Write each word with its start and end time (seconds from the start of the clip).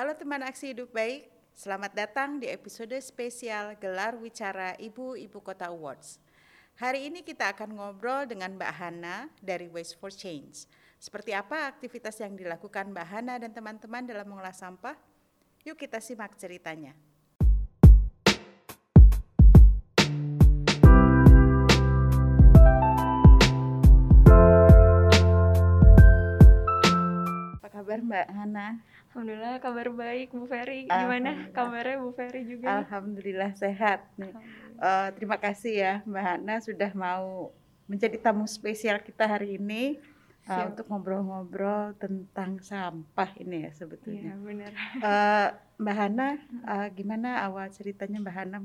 Halo 0.00 0.16
teman 0.16 0.40
aksi 0.40 0.72
hidup 0.72 0.96
baik, 0.96 1.28
selamat 1.52 1.92
datang 1.92 2.40
di 2.40 2.48
episode 2.48 2.96
spesial 3.04 3.76
Gelar 3.76 4.16
Wicara 4.16 4.72
Ibu-Ibu 4.80 5.44
Kota 5.44 5.68
Awards. 5.68 6.16
Hari 6.80 7.12
ini 7.12 7.20
kita 7.20 7.52
akan 7.52 7.76
ngobrol 7.76 8.24
dengan 8.24 8.56
Mbak 8.56 8.72
Hana 8.80 9.28
dari 9.44 9.68
Waste 9.68 10.00
for 10.00 10.08
Change. 10.08 10.64
Seperti 10.96 11.36
apa 11.36 11.68
aktivitas 11.68 12.16
yang 12.16 12.32
dilakukan 12.32 12.96
Mbak 12.96 13.06
Hana 13.12 13.44
dan 13.44 13.52
teman-teman 13.52 14.08
dalam 14.08 14.24
mengolah 14.24 14.56
sampah? 14.56 14.96
Yuk 15.68 15.76
kita 15.76 16.00
simak 16.00 16.32
ceritanya. 16.40 16.96
Kabar 27.90 28.06
Mbak 28.06 28.28
Hana? 28.30 28.66
Alhamdulillah 29.10 29.54
kabar 29.58 29.86
baik 29.90 30.30
Bu 30.30 30.46
Ferry. 30.46 30.86
Gimana 30.86 31.50
kabarnya 31.50 31.98
Bu 31.98 32.14
Ferry 32.14 32.46
juga? 32.46 32.70
Alhamdulillah 32.78 33.50
sehat. 33.58 34.06
Nih. 34.14 34.30
Alhamdulillah. 34.30 34.78
Eh, 34.78 35.08
terima 35.18 35.36
kasih 35.36 35.72
ya 35.74 35.94
Mbak 36.06 36.22
Hana 36.22 36.54
sudah 36.62 36.90
mau 36.94 37.50
menjadi 37.90 38.14
tamu 38.22 38.46
spesial 38.46 39.02
kita 39.02 39.26
hari 39.26 39.58
ini 39.58 39.98
Siap. 40.40 40.70
untuk 40.72 40.86
ngobrol-ngobrol 40.86 41.98
tentang 41.98 42.62
sampah 42.62 43.34
ini 43.36 43.66
ya 43.66 43.66
Iya 43.66 43.70
sebetulnya. 43.74 44.32
benar. 44.38 44.70
Eh, 44.96 45.48
Mbak 45.76 45.96
Hana, 45.98 46.28
eh, 46.70 46.88
gimana 46.94 47.42
awal 47.42 47.66
ceritanya 47.68 48.22
Mbak 48.22 48.36
Hana 48.38 48.62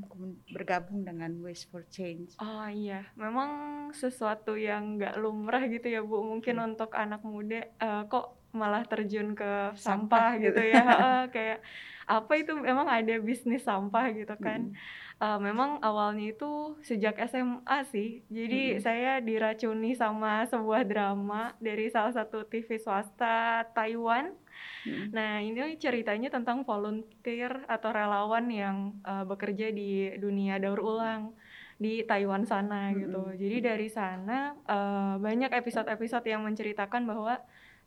bergabung 0.47 1.01
dengan 1.01 1.33
Waste 1.41 1.65
for 1.65 1.81
Change? 1.89 2.37
Oh 2.37 2.69
iya, 2.69 3.09
memang 3.17 3.49
sesuatu 3.89 4.53
yang 4.53 5.01
nggak 5.01 5.17
lumrah 5.17 5.65
gitu 5.65 5.89
ya 5.89 6.05
Bu. 6.05 6.21
Mungkin 6.21 6.61
Hmm. 6.61 6.69
untuk 6.69 6.93
anak 6.93 7.25
muda 7.25 7.65
eh, 7.65 8.03
kok 8.05 8.44
malah 8.55 8.87
terjun 8.87 9.35
ke 9.35 9.75
Sampah 9.75 9.77
sampah, 9.77 10.29
gitu. 10.39 10.57
gitu 10.57 10.61
ya. 10.71 10.83
Heeh, 10.89 11.21
kayak 11.29 11.59
apa 12.05 12.33
itu 12.37 12.53
memang 12.55 12.87
ada 12.87 13.15
bisnis 13.19 13.65
sampah 13.65 14.13
gitu 14.13 14.35
kan. 14.39 14.71
Mm. 14.71 14.77
Eh, 15.15 15.39
memang 15.39 15.79
awalnya 15.79 16.35
itu 16.35 16.75
sejak 16.83 17.15
SMA 17.31 17.77
sih. 17.87 18.19
Jadi 18.27 18.75
Mm-mm. 18.75 18.83
saya 18.83 19.23
diracuni 19.23 19.95
sama 19.95 20.43
sebuah 20.43 20.83
drama 20.83 21.55
dari 21.63 21.87
salah 21.87 22.11
satu 22.11 22.43
TV 22.43 22.75
swasta 22.75 23.63
Taiwan. 23.71 24.35
Mm. 24.83 25.05
Nah, 25.15 25.39
ini 25.39 25.79
ceritanya 25.79 26.27
tentang 26.27 26.67
volunteer 26.67 27.63
atau 27.63 27.95
relawan 27.95 28.43
yang 28.51 28.99
uh, 29.07 29.23
bekerja 29.23 29.71
di 29.71 30.11
dunia 30.19 30.59
daur 30.59 30.83
ulang 30.83 31.31
di 31.79 32.03
Taiwan 32.03 32.43
sana 32.43 32.91
gitu. 32.91 33.23
Mm-mm. 33.23 33.39
Jadi 33.39 33.57
dari 33.63 33.87
sana 33.87 34.51
uh, 34.67 35.15
banyak 35.15 35.51
episode-episode 35.55 36.27
yang 36.27 36.43
menceritakan 36.43 37.07
bahwa 37.07 37.39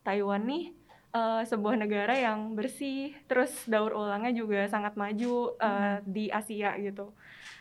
Taiwan 0.09 0.49
nih 0.49 0.73
uh, 1.13 1.45
sebuah 1.45 1.77
negara 1.77 2.17
yang 2.17 2.57
bersih, 2.57 3.13
terus 3.29 3.53
daur 3.69 3.93
ulangnya 3.93 4.33
juga 4.33 4.65
sangat 4.65 4.97
maju 4.97 5.53
uh, 5.61 6.01
di 6.09 6.33
Asia 6.33 6.73
gitu. 6.81 7.13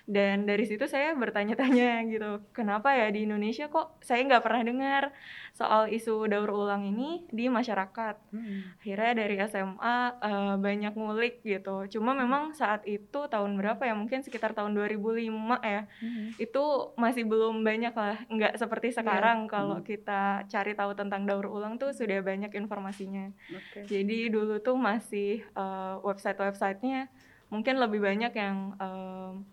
Dan 0.08 0.48
dari 0.48 0.64
situ 0.64 0.88
saya 0.88 1.12
bertanya-tanya 1.14 2.00
gitu, 2.08 2.40
kenapa 2.56 2.96
ya 2.96 3.12
di 3.12 3.28
Indonesia 3.28 3.68
kok 3.68 4.00
saya 4.00 4.24
nggak 4.24 4.40
pernah 4.40 4.64
dengar 4.64 5.04
soal 5.52 5.92
isu 5.92 6.24
daur 6.26 6.48
ulang 6.48 6.88
ini 6.88 7.28
di 7.28 7.52
masyarakat 7.52 8.16
Mm. 8.32 8.80
akhirnya 8.80 9.12
dari 9.18 9.36
SMA 9.44 9.98
eh, 10.22 10.56
banyak 10.56 10.94
ngulik 10.94 11.44
gitu 11.44 11.92
cuma 11.92 12.14
memang 12.14 12.54
saat 12.54 12.86
itu 12.86 13.28
tahun 13.28 13.58
berapa 13.58 13.84
ya 13.84 13.98
mungkin 13.98 14.24
sekitar 14.24 14.54
tahun 14.54 14.72
2005 14.74 15.60
ya 15.60 15.90
Mm. 16.00 16.40
itu 16.40 16.64
masih 16.96 17.28
belum 17.28 17.68
banyak 17.68 17.92
lah 17.92 18.16
nggak 18.28 18.54
seperti 18.56 18.94
sekarang 18.94 19.46
kalau 19.46 19.82
Hmm. 19.82 19.84
kita 19.84 20.22
cari 20.48 20.72
tahu 20.72 20.96
tentang 20.96 21.26
daur 21.26 21.50
ulang 21.50 21.76
tuh 21.76 21.92
sudah 21.92 22.22
banyak 22.22 22.54
informasinya 22.54 23.34
Oke. 23.52 23.84
jadi 23.84 24.32
dulu 24.32 24.62
tuh 24.62 24.80
masih 24.80 25.44
eh, 25.44 25.96
website-websitenya 26.00 27.12
mungkin 27.50 27.76
lebih 27.76 28.00
banyak 28.00 28.32
yang 28.32 28.78
em, 28.78 29.44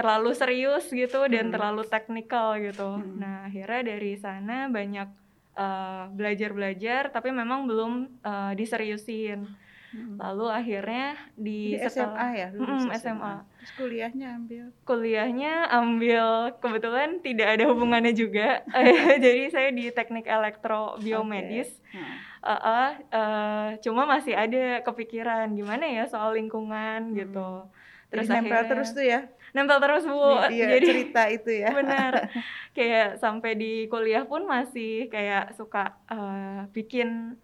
terlalu 0.00 0.32
serius 0.32 0.88
gitu 0.88 1.28
dan 1.28 1.44
Hmm. 1.46 1.54
terlalu 1.54 1.82
teknikal 1.84 2.56
gitu. 2.56 2.96
Hmm. 2.96 3.20
Nah 3.20 3.36
akhirnya 3.44 3.82
dari 3.86 4.16
sana 4.16 4.66
banyak 4.68 5.08
eh, 5.52 6.04
belajar-belajar, 6.10 7.12
tapi 7.12 7.28
memang 7.30 7.68
belum 7.68 7.92
eh, 8.18 8.52
diseriusin. 8.54 9.44
Mm. 9.90 10.22
Lalu 10.22 10.46
akhirnya 10.48 11.06
di, 11.34 11.74
Di 11.74 11.82
SMA 11.82 12.26
ya, 12.32 12.48
lulus 12.54 12.86
Mm, 12.86 12.94
SMA. 12.94 13.34
Terus 13.58 13.72
kuliahnya 13.74 14.28
ambil 14.38 14.64
kuliahnya 14.86 15.52
ambil 15.68 16.24
kebetulan 16.56 17.18
tidak 17.18 17.58
ada 17.58 17.64
hubungannya 17.66 18.14
juga. 18.14 18.62
Jadi 19.18 19.50
saya 19.50 19.68
di 19.68 19.90
teknik 19.90 20.24
elektro 20.24 20.94
biomedis. 20.96 21.74
Nah, 21.90 22.30
Eh, 22.40 22.56
eh, 22.56 22.90
eh, 23.12 23.68
cuma 23.82 24.06
masih 24.06 24.32
ada 24.32 24.80
kepikiran 24.80 25.52
gimana 25.52 25.84
ya 25.84 26.06
soal 26.06 26.32
lingkungan 26.32 27.12
gitu. 27.12 27.68
Terus 28.08 28.26
Hmm. 28.26 28.40
nempel 28.40 28.54
akhirnya- 28.56 28.70
terus 28.70 28.88
tuh 28.90 29.04
ya 29.04 29.20
nempel 29.50 29.78
terus 29.78 30.04
bu. 30.04 30.46
iya, 30.48 30.66
Jadi 30.74 30.86
cerita 30.86 31.22
itu 31.26 31.50
ya. 31.56 31.70
benar 31.70 32.12
kayak 32.76 33.16
sampai 33.16 33.54
di 33.54 33.72
kuliah 33.86 34.22
pun 34.22 34.44
masih 34.44 35.06
kayak 35.06 35.54
suka 35.54 35.98
eh, 36.06 36.66
bikin 36.70 37.34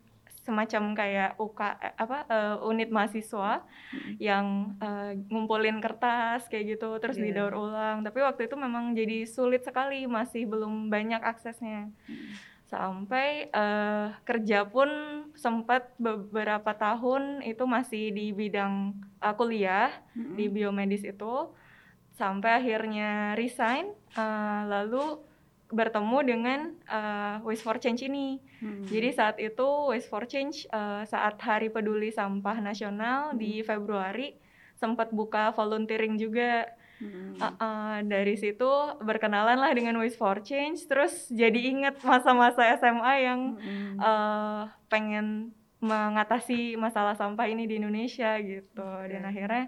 semacam 0.40 0.94
kayak 0.94 1.34
UK 1.36 1.60
eh, 1.76 1.94
apa 1.96 2.18
eh, 2.24 2.56
unit 2.62 2.86
mahasiswa 2.88 3.66
Mm. 3.86 4.14
yang 4.18 4.46
eh, 4.78 5.12
ngumpulin 5.26 5.78
kertas 5.78 6.46
kayak 6.46 6.74
gitu 6.74 6.90
terus 6.96 7.14
Iya. 7.16 7.30
didaur 7.30 7.54
ulang. 7.60 8.02
Tapi 8.02 8.18
waktu 8.20 8.46
itu 8.46 8.54
memang 8.54 8.92
jadi 8.92 9.22
sulit 9.24 9.62
sekali, 9.62 10.06
masih 10.06 10.42
belum 10.44 10.86
banyak 10.86 11.18
aksesnya 11.18 11.90
Mm. 12.06 12.30
sampai 12.64 13.26
eh, 13.48 14.06
kerja 14.22 14.62
pun 14.64 14.86
sempat 15.34 15.94
beberapa 15.96 16.74
tahun 16.74 17.42
itu 17.42 17.62
masih 17.62 18.10
di 18.10 18.30
bidang 18.30 18.90
eh, 19.18 19.34
kuliah 19.34 19.90
Mm. 20.14 20.34
di 20.34 20.44
biomedis 20.46 21.02
itu 21.02 21.34
sampai 22.16 22.64
akhirnya 22.64 23.36
resign 23.36 23.92
eh, 24.16 24.62
lalu 24.66 25.20
bertemu 25.66 26.18
dengan 26.24 26.60
eh, 26.88 27.36
Waste 27.44 27.64
for 27.64 27.76
Change 27.76 28.08
ini. 28.08 28.40
Mm. 28.64 28.88
Jadi 28.88 29.08
saat 29.12 29.36
itu 29.36 29.68
Waste 29.92 30.08
for 30.08 30.24
Change 30.24 30.64
eh, 30.66 31.02
saat 31.04 31.36
Hari 31.38 31.68
Peduli 31.68 32.08
Sampah 32.10 32.58
Nasional 32.58 33.36
di 33.36 33.60
Februari 33.60 34.34
sempat 34.80 35.12
buka 35.12 35.52
volunteering 35.52 36.16
juga. 36.16 36.66
Mm. 36.96 37.36
Uh, 37.36 37.44
uh, 37.60 37.96
dari 38.08 38.40
situ 38.40 38.72
berkenalan 39.04 39.60
lah 39.60 39.68
dengan 39.76 40.00
Waste 40.00 40.16
for 40.16 40.40
Change, 40.40 40.88
terus 40.88 41.28
jadi 41.28 41.60
inget 41.60 42.00
masa-masa 42.00 42.72
SMA 42.80 43.14
yang 43.20 43.40
Mm. 43.60 44.00
uh, 44.00 44.64
pengen 44.88 45.52
mengatasi 45.76 46.72
masalah 46.80 47.12
sampah 47.12 47.52
ini 47.52 47.68
di 47.68 47.76
Indonesia 47.76 48.40
gitu. 48.40 48.88
Dan 49.12 49.28
Oke. 49.28 49.28
akhirnya 49.28 49.64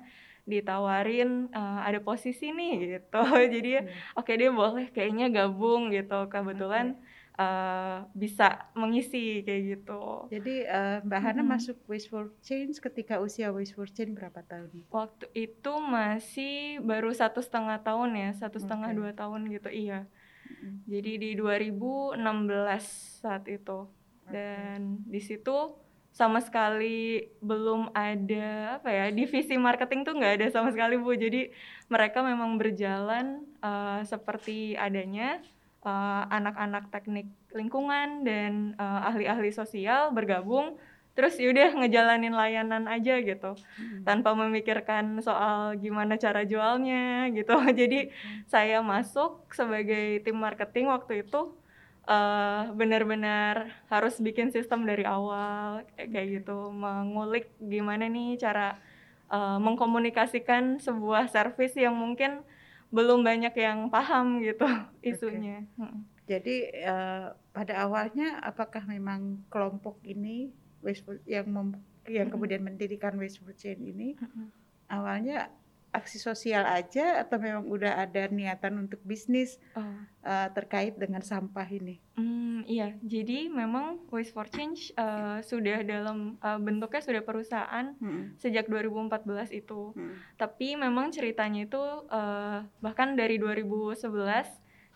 ditawarin 0.49 1.53
uh, 1.53 1.85
ada 1.85 2.01
posisi 2.01 2.49
nih 2.49 2.75
gitu. 2.97 3.21
Jadi 3.55 3.69
Iya. 3.69 3.83
oke 4.17 4.33
dia 4.33 4.49
boleh 4.49 4.89
kayaknya 4.89 5.29
gabung 5.29 5.93
gitu. 5.93 6.25
Kebetulan 6.33 6.97
uh, 7.37 8.09
bisa 8.17 8.67
mengisi 8.73 9.45
kayak 9.45 9.63
gitu. 9.77 10.27
Jadi 10.33 10.65
eh, 10.65 10.99
Mbak 11.05 11.21
Hana 11.23 11.43
Mm-mm. 11.45 11.53
masuk 11.55 11.77
Waste 11.87 12.09
for 12.11 12.33
Change 12.43 12.81
ketika 12.81 13.21
usia 13.23 13.53
Waste 13.53 13.77
for 13.77 13.87
Change 13.87 14.17
berapa 14.17 14.41
tahun? 14.43 14.89
Waktu 14.89 15.29
itu 15.37 15.73
masih 15.79 16.81
baru 16.83 17.13
satu 17.15 17.45
setengah 17.45 17.79
tahun 17.85 18.11
ya, 18.17 18.31
satu 18.35 18.59
setengah 18.59 18.91
Oke. 18.91 18.97
dua 18.99 19.11
tahun 19.15 19.53
gitu, 19.53 19.69
iya. 19.71 20.09
Mm. 20.49 20.77
Jadi 20.89 21.13
di 21.21 21.31
2016 21.37 23.21
saat 23.23 23.45
itu. 23.47 23.87
Dan 24.29 25.01
di 25.09 25.21
situ 25.25 25.77
sama 26.19 26.43
sekali 26.43 27.31
belum 27.39 27.95
ada 27.95 28.83
apa 28.83 28.91
ya 28.91 29.07
divisi 29.15 29.55
marketing 29.55 30.03
tuh 30.03 30.19
nggak 30.19 30.35
ada 30.43 30.47
sama 30.51 30.75
sekali 30.75 30.99
bu. 30.99 31.15
Jadi 31.15 31.55
mereka 31.87 32.27
memang 32.27 32.59
berjalan 32.59 33.47
eh, 33.63 34.03
seperti 34.03 34.75
adanya 34.75 35.39
eh, 35.87 36.23
anak-anak 36.27 36.91
teknik 36.91 37.31
lingkungan 37.55 38.27
dan 38.27 38.75
eh, 38.75 39.01
ahli-ahli 39.09 39.55
sosial 39.55 40.11
bergabung. 40.11 40.75
Terus 41.15 41.35
yaudah 41.39 41.75
ngejalanin 41.75 42.31
layanan 42.31 42.87
aja 42.87 43.19
gitu 43.19 43.59
Mm. 43.79 44.07
tanpa 44.07 44.39
memikirkan 44.39 45.19
soal 45.19 45.75
gimana 45.79 46.15
cara 46.19 46.43
jualnya 46.47 47.31
gitu. 47.31 47.55
Jadi 47.81 48.11
saya 48.51 48.83
masuk 48.83 49.47
sebagai 49.55 50.23
tim 50.27 50.35
marketing 50.39 50.91
waktu 50.91 51.23
itu 51.27 51.58
eh, 52.09 52.63
benar-benar 52.73 53.69
harus 53.93 54.17
bikin 54.17 54.49
sistem 54.49 54.89
dari 54.89 55.05
awal 55.05 55.85
kayak 55.95 56.43
gitu, 56.43 56.73
mengulik 56.73 57.53
gimana 57.61 58.09
nih 58.09 58.41
cara 58.41 58.81
eh, 59.29 59.59
mengkomunikasikan 59.61 60.81
sebuah 60.81 61.29
service 61.29 61.77
yang 61.77 61.93
mungkin 61.93 62.41
belum 62.89 63.21
banyak 63.21 63.53
yang 63.53 63.93
paham 63.93 64.41
gitu 64.41 64.65
isunya. 65.05 65.69
Mm. 65.77 66.09
Jadi 66.29 66.57
eh, 66.73 67.29
pada 67.53 67.75
awalnya 67.85 68.41
apakah 68.41 68.85
memang 68.89 69.45
kelompok 69.53 70.01
ini 70.05 70.53
yang 71.29 71.49
mem- 71.49 71.85
yang 72.09 72.29
Mm-mm. 72.29 72.33
kemudian 72.33 72.63
mendirikan 72.65 73.17
Waste 73.21 73.45
for 73.45 73.53
Change 73.53 73.85
ini 73.85 74.17
Mm-mm. 74.17 74.49
awalnya 74.89 75.53
aksi 75.89 76.21
sosial 76.21 76.69
aja 76.69 77.21
atau 77.25 77.41
memang 77.41 77.65
udah 77.65 78.05
ada 78.05 78.29
niatan 78.29 78.77
untuk 78.87 79.01
bisnis 79.03 79.57
Oh. 79.73 79.83
uh, 80.27 80.49
terkait 80.53 80.95
dengan 81.01 81.25
sampah 81.25 81.65
ini? 81.65 81.97
Hmm, 82.15 82.67
iya. 82.69 82.93
Jadi 83.01 83.49
memang 83.49 84.05
Waste 84.13 84.37
for 84.37 84.47
Change 84.53 84.93
uh, 85.01 85.41
sudah 85.41 85.81
dalam 85.87 86.37
uh, 86.45 86.61
bentuknya 86.61 87.01
sudah 87.01 87.23
perusahaan 87.25 87.97
Mm-mm. 87.99 88.37
sejak 88.37 88.69
2014 88.69 89.55
itu. 89.57 89.97
Mm. 89.97 90.15
Tapi 90.37 90.69
memang 90.77 91.09
ceritanya 91.09 91.65
itu 91.65 91.81
uh, 92.11 92.67
bahkan 92.85 93.17
dari 93.17 93.41
2011 93.41 94.05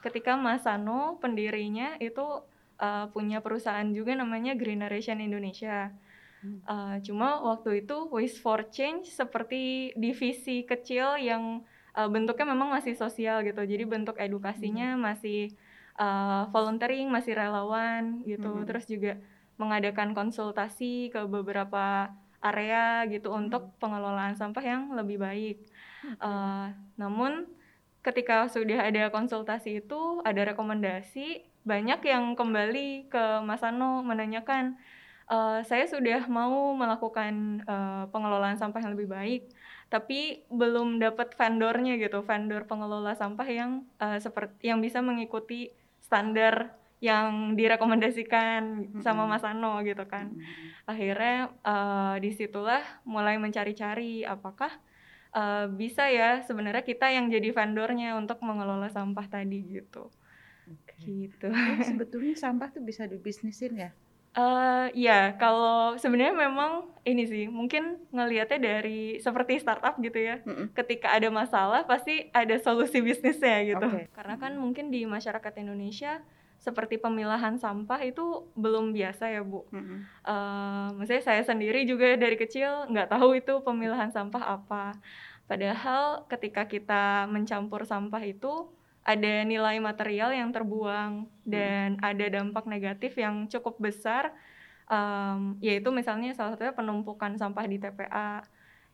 ketika 0.03 0.35
Mas 0.35 0.67
Sano 0.67 1.17
pendirinya 1.23 1.95
itu 2.03 2.43
uh, 2.83 3.07
punya 3.15 3.39
perusahaan 3.39 3.87
juga 3.95 4.19
namanya 4.19 4.59
Greeneration 4.59 5.23
Indonesia. 5.23 5.95
Hmm. 5.95 6.12
Uh, 6.43 6.99
cuma 7.07 7.39
waktu 7.39 7.87
itu 7.87 8.11
Waste 8.11 8.43
for 8.43 8.67
Change 8.67 9.07
seperti 9.15 9.95
divisi 9.95 10.67
kecil 10.67 11.15
yang 11.23 11.63
uh, 11.95 12.11
bentuknya 12.11 12.51
memang 12.51 12.75
masih 12.75 12.99
sosial 12.99 13.47
gitu. 13.47 13.63
Jadi 13.63 13.85
bentuk 13.87 14.19
edukasinya 14.19 14.99
masih 14.99 15.55
uh, 16.03 16.51
volunteering, 16.51 17.07
masih 17.09 17.39
relawan 17.39 18.27
gitu. 18.27 18.51
Hmm. 18.51 18.67
Terus 18.67 18.85
juga 18.91 19.23
mengadakan 19.55 20.19
konsultasi 20.19 21.15
ke 21.15 21.23
beberapa 21.31 22.11
area 22.43 23.07
gitu 23.07 23.31
untuk 23.31 23.79
pengelolaan 23.79 24.35
sampah 24.35 24.65
yang 24.67 24.83
lebih 24.99 25.23
baik. 25.23 25.63
Uh, 26.19 26.75
namun 26.99 27.47
ketika 28.03 28.51
sudah 28.51 28.91
ada 28.91 29.15
konsultasi 29.15 29.79
itu 29.87 30.19
ada 30.27 30.43
rekomendasi 30.51 31.47
banyak 31.63 32.03
yang 32.03 32.35
kembali 32.35 33.07
ke 33.07 33.25
Mas 33.47 33.63
Ano 33.63 34.03
menanyakan 34.03 34.75
"Eh, 35.33 35.61
saya 35.65 35.89
sudah 35.89 36.29
mau 36.29 36.77
melakukan 36.77 37.65
eh, 37.65 38.05
pengelolaan 38.13 38.61
sampah 38.61 38.85
yang 38.85 38.93
lebih 38.93 39.09
baik 39.09 39.43
tapi 39.89 40.45
belum 40.49 41.01
dapat 41.01 41.37
vendornya 41.37 42.01
gitu 42.01 42.21
vendor 42.25 42.69
pengelola 42.69 43.17
sampah 43.17 43.49
yang 43.49 43.71
eh, 43.97 44.21
seperti 44.21 44.69
yang 44.69 44.85
bisa 44.85 45.01
mengikuti 45.01 45.73
standar 46.05 46.77
yang 47.03 47.59
direkomendasikan 47.59 48.93
sama. 49.03 49.27
Mas 49.27 49.43
Ano 49.43 49.81
gitu 49.83 50.05
kan 50.05 50.37
akhirnya 50.85 51.49
eh, 51.65 52.15
di 52.21 52.31
situlah 52.37 52.85
mulai 53.09 53.41
mencari-cari 53.41 54.29
apakah 54.29 54.69
eh, 55.33 55.67
bisa 55.73 56.13
ya 56.13 56.45
sebenarnya 56.45 56.85
kita 56.85 57.09
yang 57.09 57.33
jadi 57.33 57.57
vendornya 57.57 58.21
untuk 58.21 58.37
mengelola 58.45 58.93
sampah 58.93 59.25
tadi 59.33 59.65
gitu 59.81 60.13
Oke. 60.69 60.93
gitu 61.01 61.49
sebetulnya 61.89 62.37
sampah 62.37 62.69
tuh 62.69 62.85
bisa 62.85 63.09
dibisnisin 63.09 63.81
ya? 63.81 63.93
Eh 64.33 64.87
ya 64.97 65.37
kalau 65.37 66.01
sebenarnya 66.01 66.33
memang 66.33 66.89
ini 67.05 67.29
sih 67.29 67.45
mungkin 67.53 68.01
ngelihatnya 68.17 68.57
dari 68.65 69.21
seperti 69.21 69.61
startup 69.61 70.01
gitu 70.01 70.17
ya 70.17 70.41
Mm-mm. 70.41 70.73
ketika 70.73 71.13
ada 71.13 71.29
masalah 71.29 71.85
pasti 71.85 72.33
ada 72.33 72.57
solusi 72.57 73.05
bisnisnya 73.05 73.61
gitu 73.69 73.85
Oke. 73.85 74.09
karena 74.17 74.41
kan 74.41 74.57
mungkin 74.57 74.89
di 74.89 75.05
masyarakat 75.05 75.53
Indonesia 75.61 76.25
seperti 76.57 76.97
pemilahan 76.97 77.59
sampah 77.59 78.01
itu 78.07 78.49
belum 78.57 78.95
biasa 78.97 79.35
ya 79.35 79.43
bu 79.45 79.69
Mm-mm. 79.69 79.99
Eh, 80.25 80.87
maksudnya 80.97 81.21
saya 81.27 81.43
sendiri 81.45 81.85
juga 81.85 82.17
dari 82.17 82.41
kecil 82.41 82.89
nggak 82.89 83.13
tahu 83.13 83.37
itu 83.37 83.61
pemilahan 83.61 84.09
sampah 84.15 84.63
apa. 84.63 84.97
Padahal 85.45 86.25
ketika 86.33 86.65
kita 86.65 87.29
mencampur 87.29 87.85
sampah 87.85 88.23
itu 88.25 88.71
ada 89.03 89.43
nilai 89.43 89.83
material 89.83 90.31
yang 90.31 90.55
terbuang 90.55 91.27
dan 91.43 91.99
ada 91.99 92.27
dampak 92.31 92.71
negatif 92.71 93.19
yang 93.19 93.51
cukup 93.51 93.79
besar, 93.83 94.31
em, 94.87 95.59
yaitu 95.59 95.91
misalnya 95.91 96.31
salah 96.33 96.55
satunya 96.55 96.71
penumpukan 96.71 97.35
sampah 97.35 97.67
di 97.67 97.83
TPA 97.83 98.47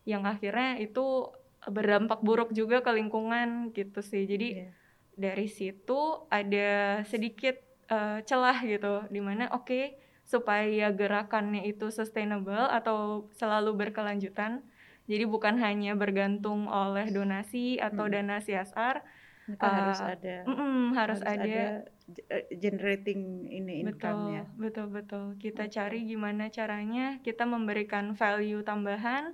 yang 0.09 0.25
akhirnya 0.25 0.81
itu 0.81 1.29
berdampak 1.69 2.25
buruk 2.25 2.49
juga 2.55 2.81
ke 2.81 2.89
lingkungan 2.89 3.69
gitu 3.75 4.01
sih. 4.01 4.25
Jadi 4.25 4.65
Iya. 4.65 4.69
dari 5.13 5.47
situ 5.51 5.99
ada 6.31 7.03
sedikit 7.05 7.59
eh, 7.89 8.21
celah 8.21 8.61
gitu 8.63 9.01
di 9.09 9.17
mana 9.17 9.49
oke 9.49 9.97
supaya 10.21 10.93
gerakannya 10.93 11.65
itu 11.65 11.89
sustainable 11.89 12.69
atau 12.69 13.25
selalu 13.33 13.73
berkelanjutan 13.73 14.61
jadi 15.09 15.25
bukan 15.25 15.57
hanya 15.57 15.97
bergantung 15.97 16.69
oleh 16.69 17.09
donasi 17.09 17.81
atau 17.81 18.05
Hmm. 18.05 18.13
dana 18.13 18.37
CSR 18.37 19.01
Maka 19.49 19.65
Eh, 19.65 19.75
harus 19.81 19.99
ada 19.99 20.35
mm-mm, 20.45 20.93
harus, 20.99 21.19
ada, 21.25 21.83
ge- 22.15 22.27
eh, 22.29 22.45
generating 22.63 23.21
ini 23.49 23.73
betul 23.85 23.89
income-nya. 23.89 24.41
betul 24.61 24.85
betul 24.95 25.23
kita 25.43 25.63
Oke. 25.65 25.75
cari 25.75 25.97
gimana 26.11 26.43
caranya 26.57 27.05
kita 27.25 27.43
memberikan 27.49 28.05
value 28.21 28.61
tambahan 28.69 29.33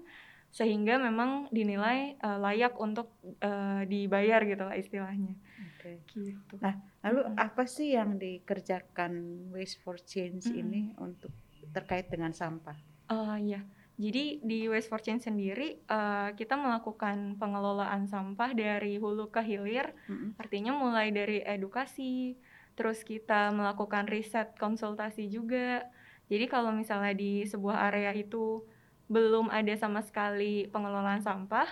sehingga 0.55 0.95
memang 1.07 1.51
dinilai 1.51 2.15
eh, 2.15 2.37
layak 2.45 2.73
untuk 2.79 3.07
eh, 3.43 3.81
dibayar 3.91 4.39
gitu 4.47 4.63
lah 4.67 4.75
istilahnya 4.79 5.33
Oke. 5.67 5.93
gitu 6.15 6.55
Nah, 6.63 6.75
Lalu 7.05 7.21
Mm-mm. 7.21 7.37
apa 7.37 7.63
sih 7.69 7.93
yang 7.93 8.17
dikerjakan 8.17 9.13
Waste 9.53 9.77
for 9.85 9.95
Change 10.01 10.49
Mm-mm. 10.49 10.61
ini 10.61 10.81
untuk 10.97 11.29
terkait 11.75 12.09
dengan 12.09 12.33
sampah? 12.33 12.73
Oh 13.09 13.35
iya, 13.37 13.59
jadi 13.95 14.43
di 14.43 14.67
Waste 14.67 14.91
for 14.91 14.99
Change 14.99 15.31
sendiri 15.31 15.79
eh, 15.79 16.29
kita 16.35 16.59
melakukan 16.59 17.39
pengelolaan 17.39 18.11
sampah 18.11 18.51
dari 18.51 18.99
hulu 18.99 19.31
ke 19.31 19.39
hilir, 19.39 19.95
Mm-mm. 20.11 20.35
artinya 20.35 20.75
mulai 20.75 21.15
dari 21.15 21.39
edukasi, 21.39 22.35
terus 22.75 23.07
kita 23.07 23.55
melakukan 23.55 24.11
riset 24.11 24.51
konsultasi 24.59 25.31
juga. 25.31 25.87
Jadi 26.27 26.45
kalau 26.51 26.75
misalnya 26.75 27.15
di 27.15 27.47
sebuah 27.47 27.87
area 27.87 28.11
itu 28.11 28.67
belum 29.07 29.47
ada 29.47 29.71
sama 29.79 30.03
sekali 30.03 30.67
pengelolaan 30.67 31.23
sampah 31.23 31.69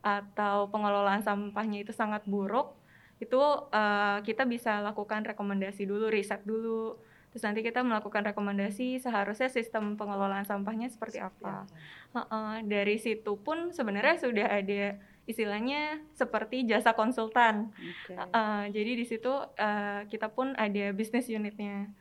atau 0.00 0.70
pengelolaan 0.72 1.20
sampahnya 1.20 1.84
itu 1.84 1.92
sangat 1.92 2.24
buruk, 2.24 2.72
itu 3.20 3.36
eh, 3.68 4.24
kita 4.24 4.48
bisa 4.48 4.80
lakukan 4.80 5.28
rekomendasi 5.28 5.84
dulu, 5.84 6.08
riset 6.08 6.40
dulu. 6.48 6.96
Terus 7.36 7.52
nanti 7.52 7.60
kita 7.60 7.84
melakukan 7.84 8.24
rekomendasi 8.32 8.96
seharusnya 8.96 9.52
sistem 9.52 9.92
pengelolaan 10.00 10.48
sampahnya 10.48 10.88
seperti 10.88 11.20
apa. 11.20 11.68
Heeh, 12.16 12.64
dari 12.64 12.96
situ 12.96 13.36
pun 13.36 13.76
sebenarnya 13.76 14.16
sudah 14.16 14.56
ada 14.56 14.96
istilahnya 15.28 16.00
seperti 16.16 16.64
jasa 16.64 16.96
konsultan. 16.96 17.76
Oke. 17.76 18.16
Heeh, 18.16 18.72
jadi 18.72 18.92
di 18.96 19.04
situ 19.04 19.28
eh, 19.60 20.08
kita 20.08 20.32
pun 20.32 20.56
ada 20.56 20.96
bisnis 20.96 21.28
unitnya. 21.28 21.92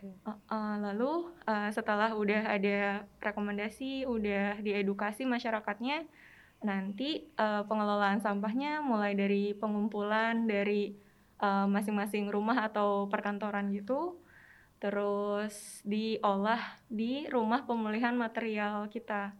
Oke. 0.00 0.08
Heeh, 0.24 0.72
lalu 0.80 1.36
eh, 1.44 1.68
setelah 1.68 2.16
udah 2.16 2.48
ada 2.48 3.04
rekomendasi, 3.20 4.08
udah 4.08 4.64
diedukasi 4.64 5.28
masyarakatnya, 5.28 6.08
nanti 6.64 7.28
eh, 7.28 7.62
pengelolaan 7.68 8.24
sampahnya 8.24 8.80
mulai 8.80 9.12
dari 9.12 9.52
pengumpulan 9.52 10.48
dari 10.48 10.96
masing-masing 11.44 12.34
rumah 12.34 12.66
atau 12.66 13.06
perkantoran 13.06 13.70
gitu, 13.70 14.18
terus 14.78 15.82
diolah 15.82 16.78
di 16.86 17.26
rumah 17.26 17.66
pemulihan 17.66 18.14
material 18.14 18.86
kita. 18.86 19.34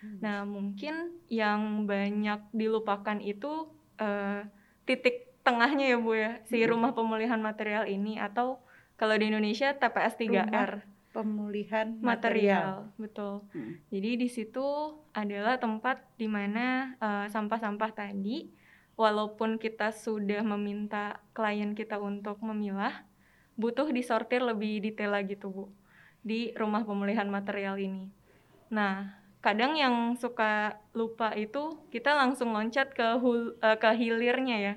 Hmm. 0.00 0.18
Nah, 0.22 0.38
mungkin 0.46 1.18
yang 1.26 1.84
banyak 1.84 2.50
dilupakan 2.54 3.18
itu 3.18 3.70
eh, 3.98 4.46
titik 4.86 5.34
tengahnya 5.44 5.94
ya 5.94 5.98
Bu 6.00 6.12
ya, 6.16 6.40
si 6.48 6.58
Mm. 6.64 6.70
rumah 6.72 6.90
pemulihan 6.96 7.38
material 7.38 7.84
ini 7.86 8.16
atau 8.16 8.58
kalau 8.96 9.14
di 9.14 9.28
Indonesia 9.28 9.76
TPS 9.76 10.16
3R 10.16 10.82
Pemulihan 11.14 11.94
material. 12.02 12.02
material, 12.02 12.70
betul. 12.98 13.34
Mm. 13.54 13.72
Jadi 13.86 14.10
di 14.18 14.28
situ 14.30 14.66
adalah 15.14 15.62
tempat 15.62 16.02
di 16.18 16.26
mana 16.26 16.98
eh, 16.98 17.26
sampah-sampah 17.30 17.90
tadi 17.94 18.50
walaupun 18.98 19.58
kita 19.62 19.94
sudah 19.94 20.42
meminta 20.42 21.22
klien 21.30 21.74
kita 21.78 22.02
untuk 22.02 22.42
memilah, 22.42 23.06
butuh 23.54 23.88
disortir 23.90 24.42
lebih 24.42 24.82
detail 24.82 25.14
lagi 25.14 25.38
tuh, 25.38 25.50
Bu, 25.50 25.64
di 26.22 26.50
rumah 26.58 26.82
pemulihan 26.82 27.26
material 27.30 27.78
ini. 27.78 28.10
Nah, 28.72 29.14
kadang 29.44 29.76
yang 29.76 30.16
suka 30.16 30.80
lupa 30.96 31.36
itu 31.36 31.76
kita 31.92 32.16
langsung 32.16 32.50
loncat 32.56 32.90
ke 32.96 33.20
hul- 33.20 33.54
eh, 33.60 33.76
ke 33.78 33.90
hilirnya 33.94 34.56
ya. 34.58 34.74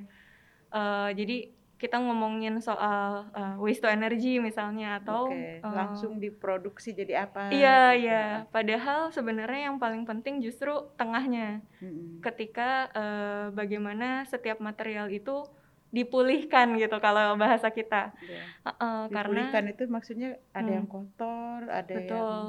Eh, 0.73 1.09
jadi 1.15 1.37
kita 1.77 2.01
ngomongin 2.01 2.57
soal 2.57 3.29
eh, 3.37 3.55
waste 3.61 3.85
to 3.85 3.89
energy 3.89 4.41
misalnya 4.41 4.97
atau 4.99 5.29
eh, 5.29 5.61
langsung 5.61 6.17
diproduksi 6.17 6.93
jadi 6.97 7.29
apa? 7.29 7.53
Iya, 7.53 7.79
gitu. 7.93 8.01
iya. 8.09 8.23
Padahal 8.49 9.13
sebenarnya 9.13 9.71
yang 9.71 9.77
paling 9.77 10.03
penting 10.03 10.41
justru 10.41 10.73
tengahnya. 10.97 11.61
Mm-mm. 11.79 12.19
Ketika 12.25 12.89
eh, 12.91 13.45
bagaimana 13.53 14.25
setiap 14.25 14.57
material 14.59 15.07
itu 15.13 15.45
dipulihkan 15.89 16.75
gitu 16.75 16.97
kalau 16.99 17.39
bahasa 17.39 17.71
kita. 17.71 18.11
Iya. 18.19 18.43
Heeh, 18.67 18.99
karena 19.09 19.47
Dipulihkan 19.47 19.63
itu 19.71 19.83
maksudnya 19.87 20.29
ada 20.51 20.67
Hmm. 20.67 20.77
yang 20.83 20.87
kotor, 20.87 21.59
ada 21.71 21.95
Betul. 21.95 22.43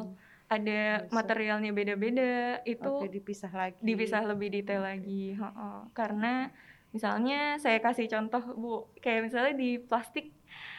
ada 0.49 0.81
Bisa. 1.05 1.13
materialnya 1.13 1.71
beda-beda 1.77 2.31
yang 2.59 2.67
itu 2.67 2.89
oke 2.89 3.13
dipisah 3.13 3.53
lagi. 3.53 3.79
dipisah 3.85 4.25
lebih 4.25 4.49
detail 4.51 4.83
lagi. 4.83 5.37
Heeh. 5.37 5.79
Karena 5.93 6.49
misalnya 6.91 7.61
saya 7.61 7.79
kasih 7.79 8.09
contoh 8.09 8.43
Bu, 8.57 8.89
kayak 8.99 9.29
misalnya 9.29 9.55
di 9.55 9.77
plastik 9.79 10.33